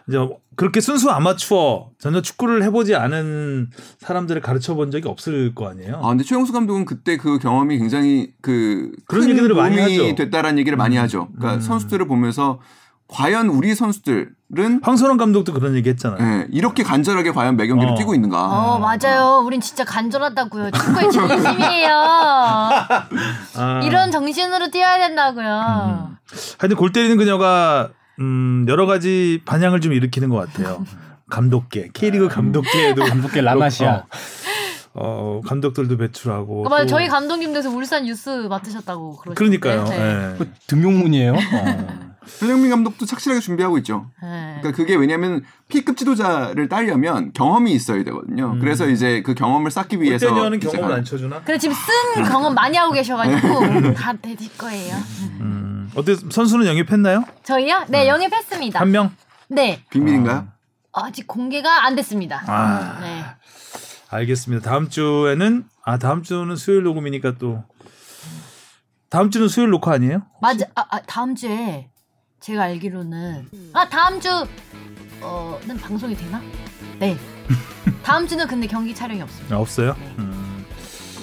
[0.08, 0.18] 이제
[0.54, 6.00] 그렇게 순수 아마추어 전혀 축구를 해보지 않은 사람들을 가르쳐 본 적이 없을 거 아니에요.
[6.02, 10.14] 아 근데 최용수 감독은 그때 그 경험이 굉장히 그 그런 큰 얘기들을 많이 도움이 하죠.
[10.14, 11.02] 됐다라는 얘기를 많이 음.
[11.02, 11.28] 하죠.
[11.36, 11.60] 그러니까 음.
[11.60, 12.60] 선수들을 보면서
[13.08, 16.18] 과연 우리 선수들은 황선홍 감독도 그런 얘기 했잖아요.
[16.20, 17.96] 예, 이렇게 간절하게 과연 매 경기를 어.
[17.96, 18.42] 뛰고 있는가?
[18.42, 19.42] 어 맞아요.
[19.44, 20.70] 우린 진짜 간절하다고요.
[20.70, 21.90] 축구의 진심이에요.
[23.56, 23.80] 아.
[23.84, 26.16] 이런 정신으로 뛰어야 된다고요.
[26.58, 27.90] 하여튼 골 때리는 그녀가
[28.20, 30.84] 음, 여러 가지 반향을 좀 일으키는 것 같아요.
[31.28, 34.04] 감독계, K리그 감독계에도 감독계 라마시아.
[34.94, 36.62] 어, 어, 감독들도 배출하고.
[36.62, 39.58] 그 맞아 또- 저희 감독님께서 울산 뉴스 맡으셨다고 그러시던데.
[39.58, 39.84] 그러니까요.
[39.84, 40.32] 네.
[40.32, 40.38] 예.
[40.38, 41.32] 그 등용문이에요.
[41.34, 42.05] 어.
[42.26, 44.10] 손흥민 감독도 착실하게 준비하고 있죠.
[44.22, 44.56] 네.
[44.60, 48.52] 그러니까 그게 왜냐하면 P급 지도자를 따려면 경험이 있어야 되거든요.
[48.52, 48.60] 음.
[48.60, 50.34] 그래서 이제 그 경험을 쌓기 위해서 이제
[50.68, 51.36] 경험을 가- 안 쳐주나?
[51.42, 51.74] 근데 지금
[52.14, 54.94] 쓴 경험 많이 하고 계셔가지고 다 되실 거예요.
[55.40, 57.24] 음, 어때 선수는 영입했나요?
[57.44, 57.84] 저희요?
[57.88, 58.78] 네 영입했습니다.
[58.80, 59.10] 한 명?
[59.48, 60.48] 네 비밀인가요?
[60.92, 62.42] 아 직 공개가 안 됐습니다.
[62.46, 62.98] 아.
[63.00, 63.24] 네.
[64.08, 64.68] 알겠습니다.
[64.68, 67.62] 다음 주에는 아 다음 주는 수요일 녹음이니까 또
[69.08, 70.22] 다음 주는 수요일 녹화 아니에요?
[70.42, 70.66] 맞아.
[70.74, 71.88] 아, 아, 다음 주에
[72.40, 74.28] 제가 알기로는 아 다음 주
[75.20, 76.40] 어는 방송이 되나?
[76.98, 77.16] 네.
[78.02, 79.56] 다음 주는 근데 경기 촬영이 없습니다.
[79.56, 79.96] 아, 없어요.
[79.98, 80.14] 네.
[80.18, 80.64] 음,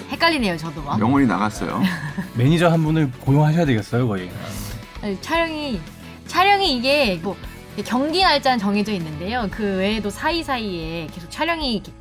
[0.09, 0.99] 헷갈리네요, 저도 막.
[0.99, 1.81] 영원히 나갔어요.
[2.35, 4.29] 매니저 한 분을 고용하셔야 되겠어요, 거의.
[5.01, 5.79] 아니, 촬영이
[6.27, 7.35] 촬영이 이게 뭐
[7.85, 9.47] 경기 날짜는 정해져 있는데요.
[9.51, 11.91] 그 외에도 사이 사이에 계속 촬영이 이렇게,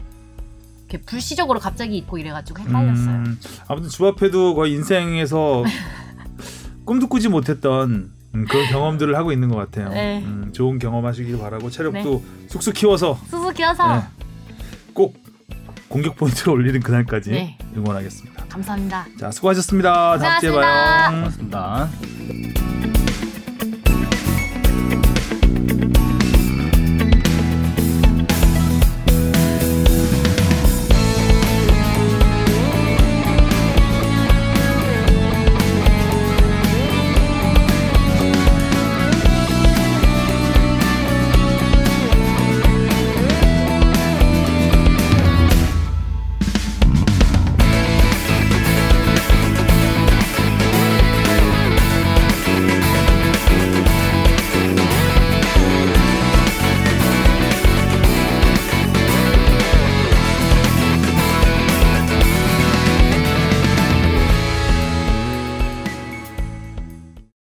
[0.89, 3.09] 이렇게 불시적으로 갑자기 있고 이래가지고 헷갈렸어요.
[3.11, 5.65] 음, 아무튼 주 앞에도 거의 인생에서
[6.85, 9.91] 꿈도 꾸지 못했던 음, 그런 경험들을 하고 있는 것 같아요.
[9.91, 10.23] 네.
[10.25, 14.03] 음, 좋은 경험하시길 바라고 체력도 쑥쑥 키워서 수수 키워서 네.
[14.95, 15.17] 꼭
[15.89, 17.59] 공격 포인트를 올리는 그날까지 네.
[17.77, 18.47] 응원하겠습니다.
[18.47, 19.07] 감사합니다.
[19.19, 20.19] 자 수고하셨습니다.
[20.19, 20.51] 다음 주에.
[20.51, 21.11] 봐요.
[21.11, 21.91] 고맙습니다.